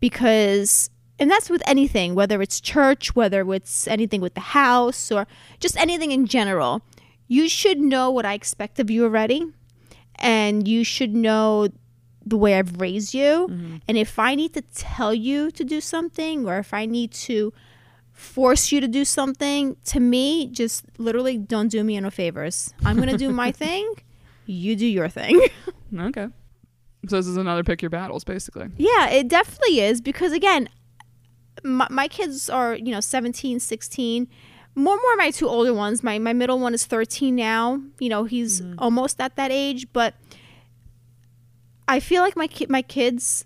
because 0.00 0.90
and 1.20 1.30
that's 1.30 1.48
with 1.50 1.62
anything 1.66 2.14
whether 2.16 2.42
it's 2.42 2.60
church 2.60 3.14
whether 3.14 3.48
it's 3.52 3.86
anything 3.86 4.20
with 4.20 4.34
the 4.34 4.40
house 4.40 5.12
or 5.12 5.26
just 5.60 5.76
anything 5.76 6.10
in 6.10 6.26
general 6.26 6.82
you 7.28 7.48
should 7.48 7.78
know 7.78 8.10
what 8.10 8.24
i 8.26 8.32
expect 8.32 8.80
of 8.80 8.90
you 8.90 9.04
already 9.04 9.46
and 10.18 10.66
you 10.66 10.84
should 10.84 11.14
know 11.14 11.68
the 12.24 12.36
way 12.36 12.58
I've 12.58 12.80
raised 12.80 13.14
you. 13.14 13.48
Mm-hmm. 13.50 13.76
And 13.88 13.98
if 13.98 14.18
I 14.18 14.34
need 14.34 14.52
to 14.54 14.62
tell 14.62 15.14
you 15.14 15.50
to 15.52 15.64
do 15.64 15.80
something 15.80 16.46
or 16.46 16.58
if 16.58 16.74
I 16.74 16.84
need 16.86 17.12
to 17.12 17.52
force 18.12 18.72
you 18.72 18.80
to 18.80 18.88
do 18.88 19.04
something, 19.04 19.76
to 19.86 20.00
me, 20.00 20.48
just 20.48 20.84
literally 20.98 21.38
don't 21.38 21.68
do 21.68 21.82
me 21.84 21.96
any 21.96 22.10
favors. 22.10 22.74
I'm 22.84 22.96
going 22.96 23.08
to 23.08 23.16
do 23.16 23.30
my 23.30 23.52
thing. 23.64 23.94
You 24.46 24.76
do 24.76 24.86
your 24.86 25.08
thing. 25.08 25.40
Okay. 25.96 26.28
So 27.08 27.16
this 27.16 27.26
is 27.26 27.38
another 27.38 27.64
pick 27.64 27.80
your 27.80 27.88
battles, 27.88 28.22
basically. 28.24 28.68
yeah, 28.76 29.08
it 29.08 29.26
definitely 29.28 29.80
is 29.80 30.02
because, 30.02 30.32
again, 30.32 30.68
my, 31.64 31.86
my 31.88 32.08
kids 32.08 32.50
are, 32.50 32.74
you 32.74 32.92
know, 32.92 33.00
17, 33.00 33.58
16. 33.58 34.28
More, 34.78 34.96
more 34.96 35.16
my 35.16 35.30
two 35.32 35.48
older 35.48 35.74
ones. 35.74 36.04
My, 36.04 36.18
my 36.18 36.32
middle 36.32 36.58
one 36.60 36.72
is 36.72 36.86
13 36.86 37.34
now. 37.34 37.82
You 37.98 38.08
know, 38.08 38.24
he's 38.24 38.62
almost 38.78 39.20
at 39.20 39.34
that 39.36 39.50
age, 39.50 39.92
but 39.92 40.14
I 41.88 41.98
feel 41.98 42.22
like 42.22 42.36
my 42.36 42.46
ki- 42.46 42.66
my 42.68 42.82
kids, 42.82 43.44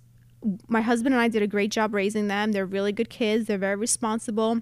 my 0.68 0.82
husband 0.82 1.14
and 1.14 1.22
I 1.22 1.28
did 1.28 1.42
a 1.42 1.46
great 1.46 1.70
job 1.70 1.94
raising 1.94 2.26
them. 2.28 2.52
They're 2.52 2.66
really 2.66 2.92
good 2.92 3.08
kids. 3.08 3.46
They're 3.46 3.56
very 3.56 3.76
responsible. 3.76 4.60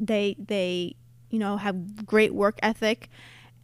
They 0.00 0.34
they 0.38 0.96
you 1.30 1.38
know 1.38 1.58
have 1.58 2.06
great 2.06 2.34
work 2.34 2.58
ethic, 2.62 3.08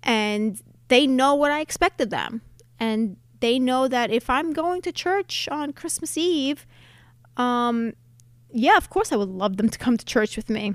and 0.02 0.62
they 0.88 1.06
know 1.06 1.34
what 1.34 1.50
I 1.50 1.60
expect 1.60 2.00
of 2.00 2.10
them. 2.10 2.42
And 2.78 3.16
they 3.40 3.58
know 3.58 3.88
that 3.88 4.10
if 4.10 4.28
I'm 4.28 4.52
going 4.52 4.82
to 4.82 4.92
church 4.92 5.48
on 5.50 5.72
Christmas 5.72 6.16
Eve, 6.18 6.66
um, 7.36 7.94
yeah, 8.52 8.76
of 8.76 8.90
course 8.90 9.12
I 9.12 9.16
would 9.16 9.28
love 9.28 9.56
them 9.56 9.70
to 9.70 9.78
come 9.78 9.96
to 9.96 10.04
church 10.04 10.36
with 10.36 10.50
me. 10.50 10.74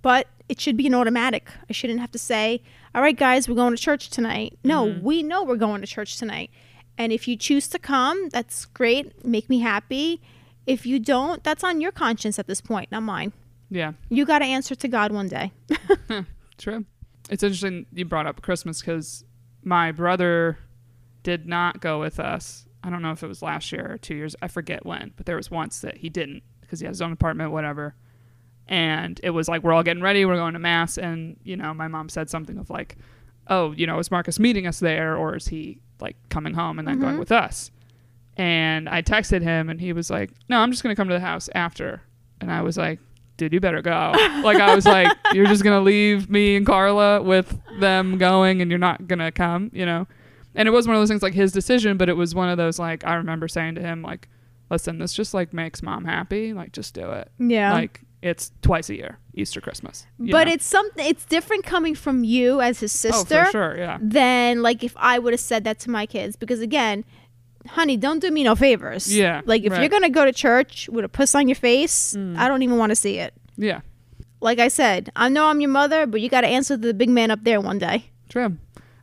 But 0.00 0.28
it 0.52 0.60
should 0.60 0.76
be 0.76 0.86
an 0.86 0.94
automatic. 0.94 1.50
I 1.70 1.72
shouldn't 1.72 2.00
have 2.00 2.10
to 2.10 2.18
say, 2.18 2.62
all 2.94 3.00
right, 3.00 3.16
guys, 3.16 3.48
we're 3.48 3.54
going 3.54 3.74
to 3.74 3.82
church 3.82 4.10
tonight. 4.10 4.58
No, 4.62 4.84
mm-hmm. 4.84 5.02
we 5.02 5.22
know 5.22 5.42
we're 5.42 5.56
going 5.56 5.80
to 5.80 5.86
church 5.86 6.18
tonight. 6.18 6.50
And 6.98 7.10
if 7.10 7.26
you 7.26 7.38
choose 7.38 7.68
to 7.68 7.78
come, 7.78 8.28
that's 8.28 8.66
great. 8.66 9.24
Make 9.24 9.48
me 9.48 9.60
happy. 9.60 10.20
If 10.66 10.84
you 10.84 10.98
don't, 10.98 11.42
that's 11.42 11.64
on 11.64 11.80
your 11.80 11.90
conscience 11.90 12.38
at 12.38 12.48
this 12.48 12.60
point, 12.60 12.92
not 12.92 13.02
mine. 13.02 13.32
Yeah, 13.70 13.92
You 14.10 14.26
got 14.26 14.40
to 14.40 14.44
answer 14.44 14.74
to 14.74 14.88
God 14.88 15.10
one 15.10 15.28
day. 15.28 15.52
true. 16.58 16.84
It's 17.30 17.42
interesting 17.42 17.86
you 17.90 18.04
brought 18.04 18.26
up 18.26 18.42
Christmas 18.42 18.82
because 18.82 19.24
my 19.64 19.90
brother 19.90 20.58
did 21.22 21.46
not 21.46 21.80
go 21.80 21.98
with 21.98 22.20
us. 22.20 22.66
I 22.84 22.90
don't 22.90 23.00
know 23.00 23.12
if 23.12 23.22
it 23.22 23.26
was 23.26 23.40
last 23.40 23.72
year 23.72 23.92
or 23.92 23.96
two 23.96 24.16
years. 24.16 24.36
I 24.42 24.48
forget 24.48 24.84
when, 24.84 25.14
but 25.16 25.24
there 25.24 25.36
was 25.36 25.50
once 25.50 25.80
that 25.80 25.96
he 25.96 26.10
didn't 26.10 26.42
because 26.60 26.80
he 26.80 26.84
had 26.84 26.90
his 26.90 27.00
own 27.00 27.12
apartment, 27.12 27.52
whatever. 27.52 27.94
And 28.68 29.20
it 29.22 29.30
was 29.30 29.48
like 29.48 29.62
we're 29.62 29.72
all 29.72 29.82
getting 29.82 30.02
ready, 30.02 30.24
we're 30.24 30.36
going 30.36 30.54
to 30.54 30.58
mass, 30.58 30.98
and 30.98 31.36
you 31.44 31.56
know, 31.56 31.74
my 31.74 31.88
mom 31.88 32.08
said 32.08 32.30
something 32.30 32.58
of 32.58 32.70
like, 32.70 32.96
"Oh, 33.48 33.72
you 33.72 33.86
know, 33.86 33.98
is 33.98 34.10
Marcus 34.10 34.38
meeting 34.38 34.66
us 34.66 34.80
there, 34.80 35.16
or 35.16 35.36
is 35.36 35.48
he 35.48 35.78
like 36.00 36.16
coming 36.28 36.54
home 36.54 36.78
and 36.78 36.86
then 36.86 36.98
going 36.98 37.12
mm-hmm. 37.12 37.20
with 37.20 37.32
us?" 37.32 37.70
And 38.36 38.88
I 38.88 39.02
texted 39.02 39.42
him, 39.42 39.68
and 39.68 39.80
he 39.80 39.92
was 39.92 40.10
like, 40.10 40.30
"No, 40.48 40.58
I'm 40.58 40.70
just 40.70 40.82
gonna 40.82 40.96
come 40.96 41.08
to 41.08 41.14
the 41.14 41.20
house 41.20 41.48
after." 41.54 42.02
And 42.40 42.50
I 42.50 42.62
was 42.62 42.76
like, 42.76 43.00
"Dude, 43.36 43.52
you 43.52 43.60
better 43.60 43.82
go." 43.82 44.12
like 44.44 44.58
I 44.58 44.74
was 44.74 44.86
like, 44.86 45.14
"You're 45.32 45.46
just 45.46 45.64
gonna 45.64 45.80
leave 45.80 46.30
me 46.30 46.56
and 46.56 46.64
Carla 46.64 47.20
with 47.20 47.58
them 47.80 48.16
going, 48.16 48.62
and 48.62 48.70
you're 48.70 48.78
not 48.78 49.06
gonna 49.06 49.32
come," 49.32 49.70
you 49.74 49.84
know? 49.84 50.06
And 50.54 50.68
it 50.68 50.70
was 50.70 50.86
one 50.86 50.96
of 50.96 51.00
those 51.00 51.08
things 51.08 51.22
like 51.22 51.34
his 51.34 51.50
decision, 51.52 51.96
but 51.96 52.08
it 52.08 52.16
was 52.16 52.34
one 52.34 52.48
of 52.48 52.58
those 52.58 52.78
like 52.78 53.04
I 53.04 53.14
remember 53.14 53.48
saying 53.48 53.74
to 53.74 53.80
him 53.80 54.02
like, 54.02 54.28
"Listen, 54.70 54.98
this 54.98 55.12
just 55.12 55.34
like 55.34 55.52
makes 55.52 55.82
mom 55.82 56.04
happy. 56.04 56.52
Like, 56.52 56.72
just 56.72 56.94
do 56.94 57.10
it. 57.10 57.30
Yeah. 57.38 57.72
Like, 57.72 58.00
it's 58.22 58.52
twice 58.62 58.88
a 58.88 58.94
year, 58.94 59.18
Easter, 59.34 59.60
Christmas. 59.60 60.06
but 60.18 60.46
know? 60.46 60.52
it's 60.52 60.64
something 60.64 61.04
it's 61.04 61.24
different 61.24 61.64
coming 61.64 61.94
from 61.94 62.24
you 62.24 62.60
as 62.60 62.80
his 62.80 62.92
oh 63.04 63.10
sister 63.10 63.44
for 63.46 63.50
sure, 63.50 63.76
yeah, 63.76 63.98
than 64.00 64.62
like 64.62 64.84
if 64.84 64.96
I 64.96 65.18
would 65.18 65.32
have 65.32 65.40
said 65.40 65.64
that 65.64 65.80
to 65.80 65.90
my 65.90 66.06
kids 66.06 66.36
because 66.36 66.60
again, 66.60 67.04
honey, 67.68 67.96
don't 67.96 68.20
do 68.20 68.30
me 68.30 68.44
no 68.44 68.54
favors. 68.54 69.12
Yeah, 69.12 69.42
Like 69.44 69.64
if 69.64 69.72
right. 69.72 69.78
Mm. 69.78 69.82
you're 69.82 69.90
going 69.90 70.02
to 70.02 70.10
go 70.10 70.24
to 70.24 70.32
church 70.32 70.88
with 70.90 71.04
a 71.04 71.08
puss 71.08 71.34
on 71.34 71.48
your 71.48 71.56
face, 71.56 72.16
I 72.16 72.48
don't 72.48 72.62
even 72.62 72.78
want 72.78 72.90
to 72.90 72.96
see 72.96 73.18
it. 73.18 73.34
yeah." 73.56 73.80
Like 74.40 74.58
I 74.58 74.66
said, 74.66 75.12
I 75.14 75.28
know 75.28 75.46
I'm 75.46 75.60
your 75.60 75.70
mother, 75.70 76.04
but 76.04 76.20
you 76.20 76.28
got 76.28 76.40
to 76.40 76.48
answer 76.48 76.74
to 76.76 76.88
the 76.88 76.94
big 76.94 77.08
man 77.08 77.30
up 77.30 77.44
there 77.44 77.60
one 77.60 77.78
day. 77.78 78.10
True. 78.28 78.56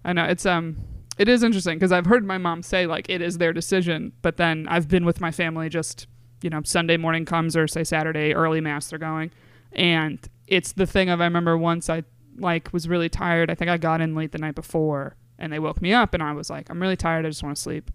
I 0.03 0.11
know 0.11 0.25
it's 0.25 0.45
um 0.45 0.77
it 1.17 1.27
is 1.27 1.43
interesting 1.43 1.77
because 1.77 1.91
I've 1.91 2.05
heard 2.05 2.25
my 2.25 2.37
mom 2.37 2.63
say 2.63 2.85
like 2.87 3.09
it 3.09 3.21
is 3.21 3.37
their 3.37 3.53
decision, 3.53 4.13
but 4.21 4.37
then 4.37 4.67
I've 4.69 4.87
been 4.87 5.05
with 5.05 5.21
my 5.21 5.31
family 5.31 5.69
just 5.69 6.07
you 6.41 6.49
know 6.49 6.61
Sunday 6.63 6.97
morning 6.97 7.25
comes 7.25 7.55
or 7.55 7.67
say 7.67 7.83
Saturday 7.83 8.33
early 8.33 8.61
mass 8.61 8.89
they're 8.89 8.99
going, 8.99 9.31
and 9.73 10.19
it's 10.47 10.71
the 10.73 10.85
thing 10.85 11.09
of 11.09 11.21
I 11.21 11.25
remember 11.25 11.57
once 11.57 11.89
I 11.89 12.03
like 12.37 12.71
was 12.73 12.87
really 12.87 13.09
tired. 13.09 13.49
I 13.51 13.55
think 13.55 13.69
I 13.69 13.77
got 13.77 14.01
in 14.01 14.15
late 14.15 14.31
the 14.31 14.37
night 14.37 14.55
before 14.55 15.15
and 15.37 15.51
they 15.53 15.59
woke 15.59 15.81
me 15.81 15.93
up 15.93 16.13
and 16.13 16.23
I 16.23 16.33
was 16.33 16.49
like 16.49 16.69
I'm 16.69 16.81
really 16.81 16.95
tired. 16.97 17.25
I 17.25 17.29
just 17.29 17.43
want 17.43 17.55
to 17.55 17.61
sleep. 17.61 17.91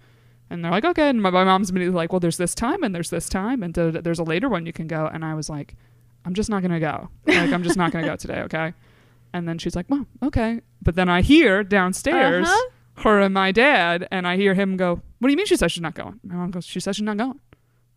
And 0.51 0.63
they're 0.63 0.71
like, 0.71 0.85
okay. 0.85 1.09
And 1.09 1.23
my, 1.23 1.31
my 1.31 1.43
mom's 1.43 1.71
immediately 1.71 1.97
like, 1.97 2.13
well, 2.13 2.21
there's 2.21 2.37
this 2.37 2.55
time 2.55 2.83
and 2.83 2.95
there's 2.95 3.09
this 3.09 3.29
time 3.31 3.63
and 3.63 3.73
da- 3.73 3.91
da- 3.91 4.03
there's 4.03 4.19
a 4.19 4.23
later 4.25 4.49
one 4.51 4.67
you 4.67 4.75
can 4.75 4.87
go. 4.87 5.09
And 5.13 5.25
I 5.25 5.35
was 5.35 5.49
like, 5.49 5.75
I'm 6.27 6.35
just 6.35 6.51
not 6.51 6.61
gonna 6.63 6.79
go. 6.81 7.09
Like, 7.27 7.51
I'm 7.53 7.63
just 7.63 7.79
not 7.79 7.91
gonna 7.93 8.07
go 8.07 8.17
today, 8.17 8.41
okay? 8.43 8.75
And 9.33 9.49
then 9.49 9.57
she's 9.59 9.75
like, 9.75 9.87
well, 9.89 10.07
okay. 10.23 10.61
But 10.83 10.95
then 10.97 11.09
I 11.09 11.23
hear 11.23 11.65
downstairs 11.65 12.47
Uh-huh. 12.47 12.71
her 13.03 13.21
and 13.21 13.33
my 13.35 13.51
dad, 13.53 14.07
and 14.11 14.27
I 14.29 14.37
hear 14.37 14.53
him 14.55 14.77
go, 14.77 15.01
what 15.19 15.29
do 15.29 15.31
you 15.33 15.37
mean 15.37 15.47
she 15.47 15.57
says 15.57 15.73
she's 15.73 15.81
not 15.83 15.95
going? 15.95 16.21
My 16.23 16.35
mom 16.35 16.51
goes, 16.51 16.67
she 16.67 16.79
says 16.79 16.97
she's 16.97 17.03
not 17.05 17.17
going. 17.17 17.41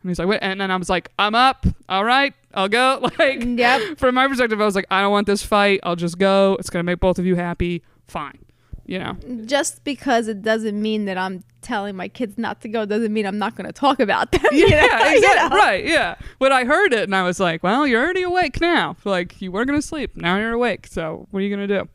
And 0.02 0.10
he's 0.12 0.20
like, 0.20 0.28
what? 0.28 0.40
And 0.42 0.62
then 0.62 0.72
I 0.72 0.76
was 0.78 0.90
like, 0.90 1.10
I'm 1.20 1.36
up. 1.36 1.66
All 1.90 2.04
right, 2.06 2.34
I'll 2.54 2.70
go. 2.70 3.10
Like, 3.20 3.44
Yep. 3.44 3.98
from 3.98 4.16
my 4.16 4.28
perspective, 4.28 4.62
I 4.62 4.66
was 4.66 4.76
like, 4.76 4.86
I 4.92 5.02
don't 5.02 5.12
want 5.12 5.28
this 5.28 5.44
fight. 5.44 5.80
I'll 5.84 5.96
just 5.96 6.18
go. 6.18 6.56
It's 6.60 6.70
gonna 6.70 6.84
make 6.84 7.00
both 7.00 7.20
of 7.20 7.26
you 7.26 7.36
happy. 7.36 7.84
Fine. 8.08 8.40
You 8.86 9.00
know. 9.00 9.18
Just 9.46 9.84
because 9.84 10.30
it 10.30 10.42
doesn't 10.44 10.82
mean 10.82 11.06
that 11.06 11.18
I'm 11.18 11.44
telling 11.62 11.98
my 11.98 12.08
kids 12.08 12.38
not 12.38 12.62
to 12.62 12.70
go 12.70 12.86
doesn't 12.86 13.12
mean 13.12 13.26
I'm 13.26 13.38
not 13.38 13.54
going 13.58 13.66
to 13.68 13.74
talk 13.74 14.00
about 14.00 14.32
them. 14.32 14.42
you 14.54 14.70
know? 14.70 14.78
Yeah, 14.78 15.10
You 15.12 15.18
exactly. 15.18 15.50
know? 15.50 15.56
Right, 15.62 15.86
yeah. 15.86 16.16
But 16.40 16.54
I 16.54 16.64
heard 16.64 16.94
it 16.94 17.04
and 17.04 17.14
I 17.14 17.24
was 17.24 17.38
like, 17.38 17.64
well, 17.64 17.86
you're 17.86 18.02
already 18.02 18.22
awake 18.22 18.62
now. 18.62 18.96
Like 19.04 19.42
you 19.42 19.52
were 19.52 19.66
gonna 19.66 19.82
sleep. 19.82 20.16
Now 20.16 20.38
you're 20.38 20.54
awake. 20.54 20.88
So 20.88 21.28
what 21.32 21.40
are 21.40 21.44
you 21.44 21.50
gonna 21.54 21.68
do? 21.68 21.90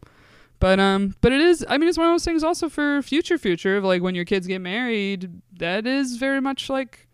But 0.59 0.79
um 0.81 1.15
but 1.23 1.33
it 1.33 1.41
is 1.41 1.65
I 1.67 1.79
mean 1.79 1.89
it's 1.89 1.97
one 1.97 2.09
of 2.09 2.13
those 2.13 2.27
things 2.27 2.45
also 2.45 2.69
for 2.69 3.01
future 3.01 3.39
future 3.39 3.79
of 3.79 3.85
like 3.85 4.03
when 4.03 4.15
your 4.15 4.27
kids 4.27 4.47
get 4.47 4.61
married, 4.61 5.31
that 5.57 5.87
is 5.87 6.17
very 6.19 6.43
much 6.43 6.69
like 6.69 7.09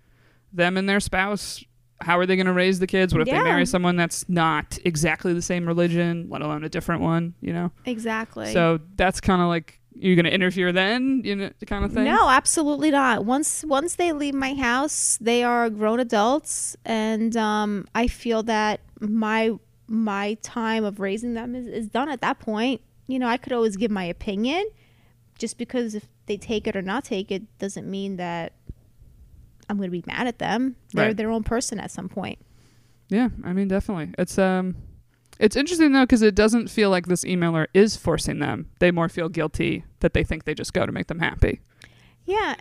them 0.52 0.76
and 0.76 0.88
their 0.88 1.00
spouse. 1.00 1.64
How 2.00 2.18
are 2.18 2.26
they 2.26 2.36
gonna 2.36 2.52
raise 2.52 2.78
the 2.78 2.86
kids? 2.86 3.12
What 3.12 3.22
if 3.22 3.28
Yeah. 3.28 3.38
they 3.38 3.44
marry 3.44 3.66
someone 3.66 3.96
that's 3.96 4.28
not 4.28 4.78
exactly 4.84 5.32
the 5.32 5.42
same 5.42 5.66
religion, 5.66 6.26
let 6.30 6.42
alone 6.42 6.62
a 6.64 6.68
different 6.68 7.02
one, 7.02 7.34
you 7.40 7.52
know? 7.52 7.72
Exactly. 7.84 8.52
So 8.52 8.78
that's 8.96 9.20
kinda 9.20 9.46
like 9.46 9.80
you're 9.94 10.14
gonna 10.14 10.28
interfere 10.28 10.70
then, 10.70 11.22
you 11.24 11.34
know, 11.34 11.50
kind 11.66 11.84
of 11.84 11.92
thing. 11.92 12.04
No, 12.04 12.28
absolutely 12.28 12.92
not. 12.92 13.24
Once 13.24 13.64
once 13.64 13.96
they 13.96 14.12
leave 14.12 14.34
my 14.34 14.54
house, 14.54 15.18
they 15.20 15.42
are 15.42 15.68
grown 15.70 15.98
adults, 15.98 16.76
and 16.84 17.36
um, 17.36 17.86
I 17.96 18.06
feel 18.06 18.44
that 18.44 18.80
my 19.00 19.52
my 19.88 20.34
time 20.42 20.84
of 20.84 21.00
raising 21.00 21.34
them 21.34 21.54
is, 21.56 21.66
is 21.66 21.88
done 21.88 22.08
at 22.08 22.20
that 22.20 22.38
point. 22.38 22.80
You 23.08 23.18
know, 23.18 23.26
I 23.26 23.38
could 23.38 23.52
always 23.52 23.76
give 23.76 23.90
my 23.90 24.04
opinion, 24.04 24.64
just 25.36 25.58
because 25.58 25.94
if 25.96 26.06
they 26.26 26.36
take 26.36 26.66
it 26.68 26.76
or 26.76 26.82
not 26.82 27.04
take 27.04 27.32
it 27.32 27.58
doesn't 27.58 27.90
mean 27.90 28.18
that 28.18 28.52
I'm 29.68 29.76
going 29.76 29.90
to 29.90 29.92
be 29.92 30.04
mad 30.06 30.26
at 30.26 30.38
them. 30.38 30.76
They're 30.92 31.06
Right. 31.08 31.16
their 31.16 31.30
own 31.30 31.44
person 31.44 31.78
at 31.78 31.90
some 31.90 32.08
point. 32.08 32.38
Yeah, 33.08 33.28
I 33.44 33.52
mean, 33.52 33.68
definitely. 33.68 34.14
It's 34.18 34.38
um, 34.38 34.76
it's 35.38 35.56
interesting 35.56 35.92
though 35.92 36.04
because 36.04 36.22
it 36.22 36.34
doesn't 36.34 36.68
feel 36.68 36.90
like 36.90 37.06
this 37.06 37.24
emailer 37.24 37.66
is 37.74 37.96
forcing 37.96 38.38
them. 38.40 38.68
They 38.80 38.90
more 38.90 39.08
feel 39.08 39.28
guilty 39.28 39.84
that 40.00 40.12
they 40.14 40.24
think 40.24 40.44
they 40.44 40.54
just 40.54 40.72
go 40.74 40.84
to 40.84 40.92
make 40.92 41.06
them 41.06 41.20
happy. 41.20 41.60
Yeah. 42.24 42.56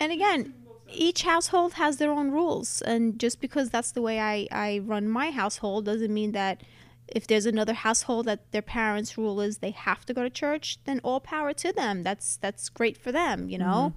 And 0.00 0.10
again, 0.10 0.54
each 0.90 1.22
household 1.22 1.74
has 1.74 1.98
their 1.98 2.10
own 2.10 2.30
rules. 2.30 2.82
And 2.82 3.18
just 3.18 3.40
because 3.40 3.70
that's 3.70 3.92
the 3.92 4.02
way 4.02 4.18
I, 4.20 4.48
I 4.50 4.80
run 4.84 5.08
my 5.08 5.30
household 5.30 5.84
doesn't 5.84 6.12
mean 6.12 6.32
that 6.32 6.62
if 7.08 7.26
there's 7.26 7.46
another 7.46 7.74
household 7.74 8.26
that 8.26 8.50
their 8.50 8.62
parents' 8.62 9.16
rule 9.18 9.40
is 9.40 9.58
they 9.58 9.70
have 9.70 10.04
to 10.06 10.14
go 10.14 10.22
to 10.22 10.30
church, 10.30 10.78
then 10.84 11.00
all 11.04 11.20
power 11.20 11.52
to 11.52 11.72
them. 11.72 12.02
That's 12.02 12.36
that's 12.38 12.68
great 12.68 12.96
for 12.96 13.12
them, 13.12 13.48
you 13.48 13.58
know? 13.58 13.92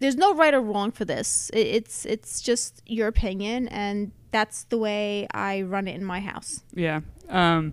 There's 0.00 0.16
no 0.16 0.34
right 0.34 0.54
or 0.54 0.60
wrong 0.60 0.90
for 0.92 1.04
this. 1.04 1.50
It's 1.54 2.06
it's 2.06 2.40
just 2.40 2.82
your 2.86 3.08
opinion 3.08 3.68
and 3.68 4.12
that's 4.30 4.64
the 4.64 4.78
way 4.78 5.26
I 5.32 5.62
run 5.62 5.88
it 5.88 5.94
in 5.94 6.04
my 6.04 6.20
house. 6.20 6.62
Yeah. 6.74 7.00
Um, 7.28 7.72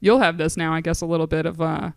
you'll 0.00 0.18
have 0.20 0.38
this 0.38 0.56
now, 0.56 0.72
I 0.72 0.80
guess, 0.80 1.00
a 1.00 1.06
little 1.06 1.26
bit 1.26 1.46
of 1.46 1.60
uh, 1.60 1.90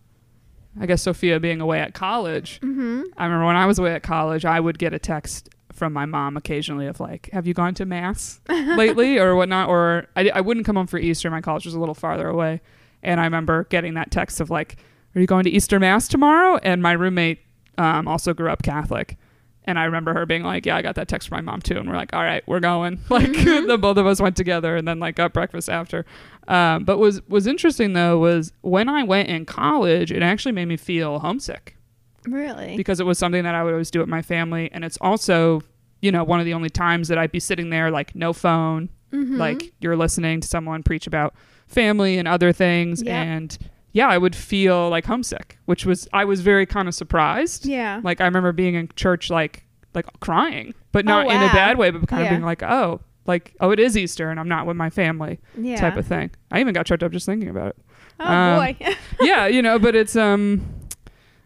I 0.80 0.86
guess 0.86 1.02
Sophia 1.04 1.40
being 1.40 1.62
away 1.62 1.80
at 1.80 1.94
college. 1.94 2.60
Mhm. 2.62 3.04
I 3.18 3.26
remember 3.26 3.46
when 3.46 3.56
I 3.58 3.66
was 3.66 3.78
away 3.80 3.94
at 3.94 4.04
college, 4.04 4.46
I 4.46 4.60
would 4.60 4.80
get 4.80 4.94
a 4.94 5.00
text 5.00 5.50
from 5.74 5.94
my 5.94 6.06
mom 6.06 6.38
occasionally 6.38 6.88
of 6.88 7.00
like, 7.00 7.30
"Have 7.34 7.46
you 7.48 7.54
gone 7.54 7.74
to 7.76 7.86
mass 7.86 8.40
lately 8.50 9.20
or 9.20 9.36
whatnot?" 9.36 9.70
Or 9.70 10.08
I, 10.16 10.30
I 10.30 10.42
wouldn't 10.42 10.66
come 10.66 10.76
home 10.76 10.88
for 10.88 10.98
Easter. 10.98 11.30
My 11.30 11.42
college 11.42 11.66
was 11.66 11.74
a 11.74 11.80
little 11.80 11.96
farther 11.96 12.28
away, 12.28 12.62
and 13.04 13.20
I 13.20 13.26
remember 13.26 13.66
getting 13.66 13.94
that 13.96 14.12
text 14.12 14.40
of 14.42 14.50
like, 14.50 14.78
"Are 15.16 15.22
you 15.22 15.28
going 15.28 15.44
to 15.44 15.50
Easter 15.50 15.80
mass 15.80 16.08
tomorrow?" 16.08 16.58
And 16.64 16.82
my 16.82 16.94
roommate 16.94 17.40
um, 17.78 18.08
also 18.08 18.34
grew 18.34 18.50
up 18.50 18.64
Catholic. 18.64 19.18
And 19.66 19.78
I 19.78 19.84
remember 19.86 20.14
her 20.14 20.26
being 20.26 20.44
like, 20.44 20.66
"Yeah, 20.66 20.76
I 20.76 20.82
got 20.82 20.96
that 20.96 21.08
text 21.08 21.30
from 21.30 21.38
my 21.38 21.52
mom 21.52 21.62
too." 21.62 21.78
And 21.78 21.88
we're 21.88 21.96
like, 21.96 22.14
"All 22.14 22.24
right, 22.24 22.44
we're 22.48 22.60
going." 22.60 23.00
Like 23.10 23.32
the 23.34 23.78
both 23.80 23.98
of 23.98 24.08
us 24.08 24.20
went 24.20 24.36
together, 24.36 24.76
and 24.76 24.88
then 24.88 25.00
like 25.00 25.16
got 25.16 25.34
breakfast 25.34 25.70
after. 25.70 26.06
Um, 26.48 26.84
but 26.84 26.98
was 26.98 27.22
was 27.28 27.46
interesting 27.48 27.94
though 27.94 28.18
was 28.18 28.52
when 28.62 28.90
I 28.90 29.04
went 29.04 29.30
in 29.30 29.46
college, 29.46 30.12
it 30.12 30.24
actually 30.24 30.54
made 30.54 30.66
me 30.66 30.78
feel 30.78 31.20
homesick 31.20 31.78
Really? 32.28 32.76
because 32.78 33.00
it 33.00 33.06
was 33.06 33.18
something 33.20 33.44
that 33.44 33.54
I 33.56 33.64
would 33.64 33.74
always 33.74 33.92
do 33.92 34.00
with 34.00 34.10
my 34.10 34.22
family. 34.24 34.70
And 34.74 34.84
it's 34.84 34.98
also, 35.02 35.62
you 36.02 36.12
know, 36.12 36.24
one 36.24 36.40
of 36.40 36.46
the 36.46 36.54
only 36.54 36.70
times 36.70 37.08
that 37.10 37.18
I'd 37.18 37.32
be 37.32 37.40
sitting 37.40 37.70
there, 37.72 37.90
like, 37.92 38.16
no 38.16 38.32
phone, 38.34 38.90
Mhm. 39.14 39.38
like, 39.38 39.72
you're 39.80 39.96
listening 39.98 40.40
to 40.42 40.48
someone 40.48 40.84
preach 40.84 41.06
about 41.08 41.34
family 41.68 42.18
and 42.18 42.28
other 42.28 42.52
things. 42.52 43.02
Yep. 43.04 43.14
And 43.14 43.58
yeah, 43.94 44.08
I 44.08 44.18
would 44.18 44.36
feel 44.36 44.90
like 44.90 45.06
homesick, 45.06 45.58
which 45.66 45.86
was, 45.86 46.08
I 46.14 46.26
was 46.26 46.42
very 46.42 46.66
kind 46.66 46.88
of 46.88 46.96
surprised. 46.96 47.66
yeah. 47.66 48.02
Like, 48.04 48.22
I 48.22 48.26
remember 48.26 48.52
being 48.52 48.76
in 48.76 48.90
church, 48.96 49.30
like, 49.30 49.66
like 49.94 50.06
crying, 50.22 50.74
but 50.92 51.06
not 51.06 51.26
in 51.26 51.36
a 51.42 51.54
bad 51.54 51.78
way, 51.78 51.90
but 51.92 52.08
kind 52.08 52.22
Yeah. 52.22 52.28
of 52.28 52.32
being 52.32 52.44
like, 52.44 52.64
oh, 52.64 53.02
like, 53.26 53.56
oh, 53.60 53.72
it 53.72 53.80
is 53.80 53.98
Easter 53.98 54.30
and 54.32 54.40
I'm 54.40 54.48
not 54.48 54.66
with 54.66 54.78
my 54.78 54.90
family 54.90 55.40
yeah. 55.58 55.76
type 55.76 55.98
of 55.98 56.08
thing. 56.08 56.32
I 56.52 56.60
even 56.60 56.74
got 56.74 56.86
choked 56.86 57.04
up 57.04 57.12
just 57.12 57.26
thinking 57.26 57.50
about 57.50 57.68
it 57.68 57.78
Oh 58.20 58.26
um, 58.26 58.60
boy. 58.60 58.96
yeah, 59.22 59.48
you 59.48 59.62
know, 59.62 59.80
but 59.80 59.96
it's 59.96 60.16
um 60.16 60.66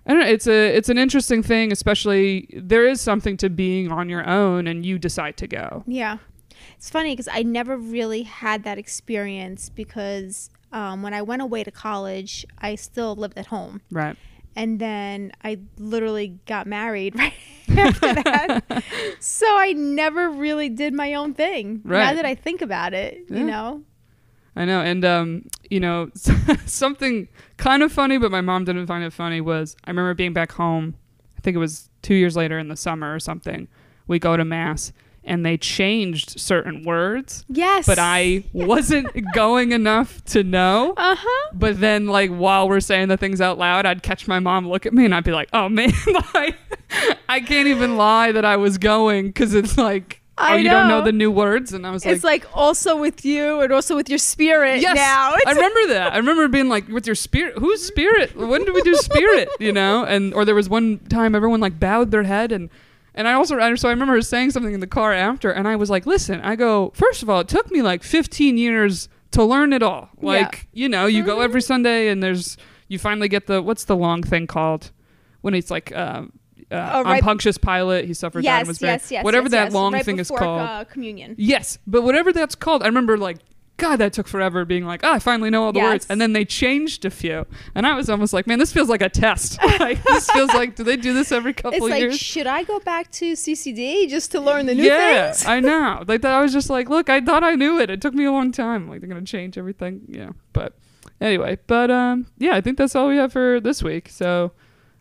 I 0.06 0.12
don't 0.12 0.22
know, 0.22 0.28
it's 0.28 0.48
a 0.48 0.76
it's 0.76 0.90
an 0.90 0.98
interesting 0.98 1.42
thing, 1.42 1.72
especially 1.72 2.48
there 2.56 2.88
is 2.88 3.02
something 3.02 3.38
to 3.38 3.50
being 3.50 3.92
on 3.92 4.10
your 4.10 4.28
own 4.28 4.68
and 4.68 4.86
you 4.86 5.00
decide 5.00 5.38
to 5.38 5.48
go. 5.48 5.84
Yeah. 5.88 6.18
It's 6.78 6.90
funny 6.90 7.14
because 7.14 7.28
I 7.28 7.44
never 7.44 7.78
really 7.78 8.24
had 8.24 8.64
that 8.64 8.78
experience 8.78 9.70
because 9.70 10.50
um, 10.76 11.02
when 11.02 11.14
I 11.14 11.22
went 11.24 11.42
away 11.42 11.64
to 11.64 11.72
college, 11.72 12.46
I 12.60 12.76
still 12.76 13.16
lived 13.16 13.38
at 13.40 13.48
home. 13.48 13.82
Right. 13.90 14.16
And 14.58 14.78
then 14.80 15.32
I 15.44 15.60
literally 15.78 16.38
got 16.46 16.68
married 16.68 17.16
right 17.20 17.34
after 17.70 18.14
that. 18.14 18.84
so 19.20 19.46
I 19.58 19.72
never 19.74 20.30
really 20.30 20.70
did 20.70 20.94
my 20.94 21.14
own 21.16 21.34
thing. 21.34 21.82
Right. 21.84 22.04
Now 22.06 22.14
that 22.14 22.26
I 22.26 22.36
think 22.36 22.62
about 22.62 22.94
it, 22.94 23.26
Yeah. 23.30 23.38
you 23.40 23.44
know? 23.46 23.84
I 24.58 24.64
know, 24.64 24.80
and 24.82 25.04
um, 25.04 25.46
you 25.70 25.82
know, 25.82 26.10
something 26.66 27.28
kind 27.58 27.84
of 27.84 27.92
funny, 27.92 28.18
but 28.18 28.32
my 28.32 28.40
mom 28.42 28.64
didn't 28.64 28.88
find 28.88 29.04
it 29.04 29.12
funny 29.12 29.42
was 29.42 29.76
I 29.84 29.90
remember 29.90 30.14
being 30.14 30.32
back 30.32 30.54
home. 30.54 30.96
I 31.38 31.42
think 31.42 31.56
it 31.56 31.60
was 31.60 31.90
two 32.02 32.16
years 32.16 32.38
later 32.38 32.58
in 32.58 32.70
the 32.70 32.78
summer 32.78 33.14
or 33.14 33.20
something. 33.20 33.68
We 34.08 34.18
go 34.20 34.38
to 34.38 34.46
mass, 34.46 34.94
and 35.26 35.46
they 35.46 35.58
changed 35.58 36.40
certain 36.40 36.84
words, 36.84 37.44
Yes. 37.50 37.86
but 37.86 37.98
I 38.00 38.44
wasn't 38.54 39.08
going 39.34 39.72
enough 39.72 40.24
to 40.26 40.44
know. 40.44 40.94
Uh 40.96 41.16
huh. 41.20 41.50
But 41.54 41.80
then, 41.80 42.08
like 42.08 42.30
while 42.32 42.70
we're 42.70 42.80
saying 42.80 43.08
the 43.10 43.18
things 43.18 43.42
out 43.42 43.58
loud, 43.58 43.86
I'd 43.86 44.04
catch 44.04 44.28
my 44.28 44.40
mom 44.40 44.68
look 44.70 44.86
at 44.86 44.94
me, 44.94 45.06
and 45.06 45.14
I'd 45.16 45.24
be 45.24 45.32
like, 45.32 45.50
"Oh 45.54 45.68
man, 45.70 45.92
like 46.34 46.56
I 47.28 47.40
can't 47.42 47.68
even 47.68 47.98
lie 47.98 48.32
that 48.32 48.46
I 48.46 48.58
was 48.58 48.78
going 48.78 49.28
because 49.28 49.54
it's 49.54 49.78
like, 49.78 50.22
oh, 50.38 50.44
I 50.44 50.56
you 50.58 50.70
don't 50.70 50.88
know 50.88 51.00
know. 51.00 51.06
the 51.06 51.12
new 51.12 51.32
words." 51.32 51.74
And 51.74 51.86
I 51.88 51.92
was 51.92 52.06
like, 52.06 52.16
It's 52.16 52.24
like 52.24 52.46
also 52.54 52.96
with 52.98 53.26
you 53.26 53.62
and 53.62 53.72
also 53.74 53.96
with 53.96 54.10
your 54.10 54.20
spirit 54.20 54.82
Yes, 54.82 54.96
now. 54.96 55.36
I 55.46 55.54
remember 55.54 55.88
that. 55.94 56.14
I 56.14 56.18
remember 56.24 56.48
being 56.48 56.70
like, 56.70 56.88
"With 56.88 57.06
your 57.08 57.16
spirit, 57.16 57.58
who's 57.58 57.84
spirit? 57.84 58.36
When 58.36 58.64
did 58.64 58.74
we 58.74 58.82
do 58.84 58.96
spirit?" 58.96 59.50
You 59.60 59.72
know, 59.72 60.06
and 60.06 60.34
or 60.34 60.46
there 60.46 60.56
was 60.56 60.70
one 60.70 61.00
time 61.10 61.34
everyone 61.36 61.60
like 61.62 61.80
bowed 61.80 62.12
their 62.12 62.24
head 62.24 62.52
and. 62.52 62.70
And 63.16 63.28
I 63.28 63.34
also, 63.34 63.58
and 63.58 63.80
so 63.80 63.88
I 63.88 63.92
remember 63.92 64.14
her 64.14 64.22
saying 64.22 64.52
something 64.52 64.74
in 64.74 64.82
the 64.82 64.88
car 64.88 65.14
after, 65.14 65.50
and 65.50 65.68
I 65.68 65.76
was 65.78 65.90
like, 65.90 66.06
"Listen, 66.06 66.42
I 66.42 66.56
go. 66.56 66.92
First 66.96 67.24
of 67.24 67.30
all, 67.30 67.40
it 67.40 67.48
took 67.48 67.72
me 67.72 67.82
like 67.82 68.04
15 68.04 68.58
years 68.58 69.08
to 69.32 69.44
learn 69.44 69.72
it 69.74 69.82
all. 69.82 70.10
Yeah. 70.20 70.28
Like, 70.28 70.68
you 70.74 70.88
know, 70.90 71.06
you 71.08 71.24
go 71.24 71.38
Mhm. 71.38 71.44
every 71.46 71.62
Sunday, 71.62 72.10
and 72.10 72.22
there's 72.22 72.58
you 72.90 73.00
finally 73.00 73.28
get 73.30 73.48
the 73.48 73.62
what's 73.62 73.86
the 73.86 73.96
long 73.96 74.22
thing 74.22 74.48
called 74.48 74.92
when 75.42 75.54
it's 75.54 75.72
like 75.72 75.92
uh, 75.94 76.24
uh, 76.72 76.90
Oh, 76.94 77.04
right. 77.04 77.18
on 77.18 77.20
Pontius 77.22 77.58
Pilate, 77.58 78.06
he 78.06 78.14
suffered, 78.14 78.40
and 78.40 78.46
yes, 78.46 78.68
was 78.68 78.80
buried. 78.80 78.94
yes, 78.94 79.12
yes. 79.12 79.24
Whatever 79.24 79.46
yes, 79.46 79.52
that 79.52 79.64
yes. 79.66 79.74
long 79.74 79.94
Right 79.94 80.04
thing 80.06 80.20
is 80.20 80.30
called. 80.30 80.60
Uh, 80.62 80.84
communion. 80.84 81.36
Yes, 81.38 81.80
but 81.88 82.02
whatever 82.02 82.34
that's 82.34 82.56
called, 82.56 82.84
I 82.84 82.88
remember 82.88 83.18
like, 83.18 83.38
God, 83.78 83.98
that 83.98 84.14
took 84.14 84.28
forever 84.28 84.64
being 84.64 84.86
like, 84.86 85.02
oh, 85.04 85.12
I 85.12 85.20
finally 85.20 85.50
know 85.50 85.66
all 85.66 85.74
the 85.74 85.82
words. 85.82 86.08
And 86.10 86.22
then 86.22 86.32
they 86.32 86.46
changed 86.46 87.04
a 87.04 87.10
few. 87.10 87.46
And 87.74 87.86
I 87.86 87.94
was 87.96 88.10
almost 88.10 88.32
like, 88.32 88.48
man, 88.48 88.58
this 88.58 88.72
feels 88.72 88.88
like 88.88 89.02
a 89.02 89.10
test. 89.10 89.62
like, 89.80 90.02
this 90.04 90.30
feels 90.30 90.54
like, 90.54 90.76
do 90.76 90.84
they 90.84 90.96
do 90.96 91.14
this 91.14 91.32
every 91.32 91.54
couple 91.54 91.74
It's 91.74 91.82
like, 91.82 92.00
years? 92.00 92.18
should 92.18 92.48
I 92.48 92.64
go 92.64 92.80
back 92.80 93.12
to 93.12 93.34
CCD 93.34 94.08
just 94.08 94.32
to 94.32 94.40
learn 94.40 94.66
the 94.66 94.76
new 94.76 94.84
yeah, 94.84 95.32
things? 95.32 95.46
I 95.46 95.60
know. 95.62 96.04
Like 96.08 96.24
I 96.24 96.42
was 96.42 96.54
just 96.54 96.70
like, 96.70 96.90
look, 96.90 97.10
I 97.10 97.20
thought 97.20 97.44
I 97.44 97.56
knew 97.56 97.80
it. 97.80 97.90
It 97.90 98.02
took 98.02 98.14
me 98.14 98.24
a 98.26 98.32
long 98.32 98.52
time. 98.52 98.88
Like 98.88 99.02
they're 99.02 99.10
gonna 99.10 99.24
change 99.24 99.58
everything. 99.58 100.02
Yeah, 100.08 100.30
but 100.54 100.74
anyway, 101.20 101.58
but 101.68 101.92
um, 101.92 102.28
yeah, 102.38 102.56
I 102.56 102.62
think 102.62 102.78
that's 102.78 102.96
all 102.96 103.10
we 103.10 103.18
have 103.18 103.34
for 103.34 103.60
this 103.60 103.84
week. 103.84 104.10
So 104.10 104.52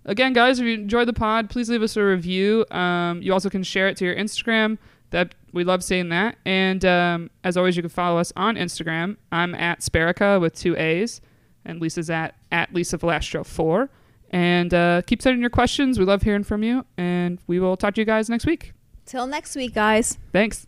again, 0.04 0.32
guys, 0.32 0.58
if 0.58 0.66
you 0.66 0.74
enjoyed 0.74 1.08
the 1.08 1.12
pod, 1.12 1.50
please 1.50 1.70
leave 1.70 1.82
us 1.82 1.96
a 1.96 2.04
review. 2.04 2.66
Um, 2.70 3.22
you 3.22 3.32
also 3.32 3.50
can 3.50 3.62
share 3.62 3.88
it 3.88 3.96
to 3.98 4.04
your 4.04 4.16
Instagram. 4.16 4.78
That 5.10 5.34
we 5.54 5.64
love 5.64 5.82
seeing 5.82 6.10
that. 6.10 6.36
And 6.44 6.84
um, 6.84 7.30
as 7.42 7.56
always, 7.56 7.76
you 7.76 7.82
can 7.82 7.88
follow 7.90 8.18
us 8.18 8.32
on 8.36 8.56
Instagram. 8.56 9.16
I'm 9.32 9.54
at 9.54 9.80
Sparica 9.80 10.40
with 10.40 10.54
two 10.54 10.76
A's, 10.76 11.20
and 11.64 11.80
Lisa's 11.80 12.10
at 12.10 12.34
at 12.52 12.74
Lisa 12.74 12.98
Velastro 12.98 13.46
four. 13.46 13.90
And 14.30 14.74
uh, 14.74 15.02
keep 15.06 15.22
sending 15.22 15.40
your 15.40 15.50
questions. 15.50 15.98
We 15.98 16.04
love 16.04 16.22
hearing 16.22 16.42
from 16.42 16.64
you. 16.64 16.84
And 16.96 17.38
we 17.46 17.60
will 17.60 17.76
talk 17.76 17.94
to 17.94 18.00
you 18.00 18.04
guys 18.04 18.28
next 18.28 18.46
week. 18.46 18.72
Till 19.06 19.26
next 19.28 19.54
week, 19.54 19.74
guys. 19.74 20.18
Thanks. 20.32 20.66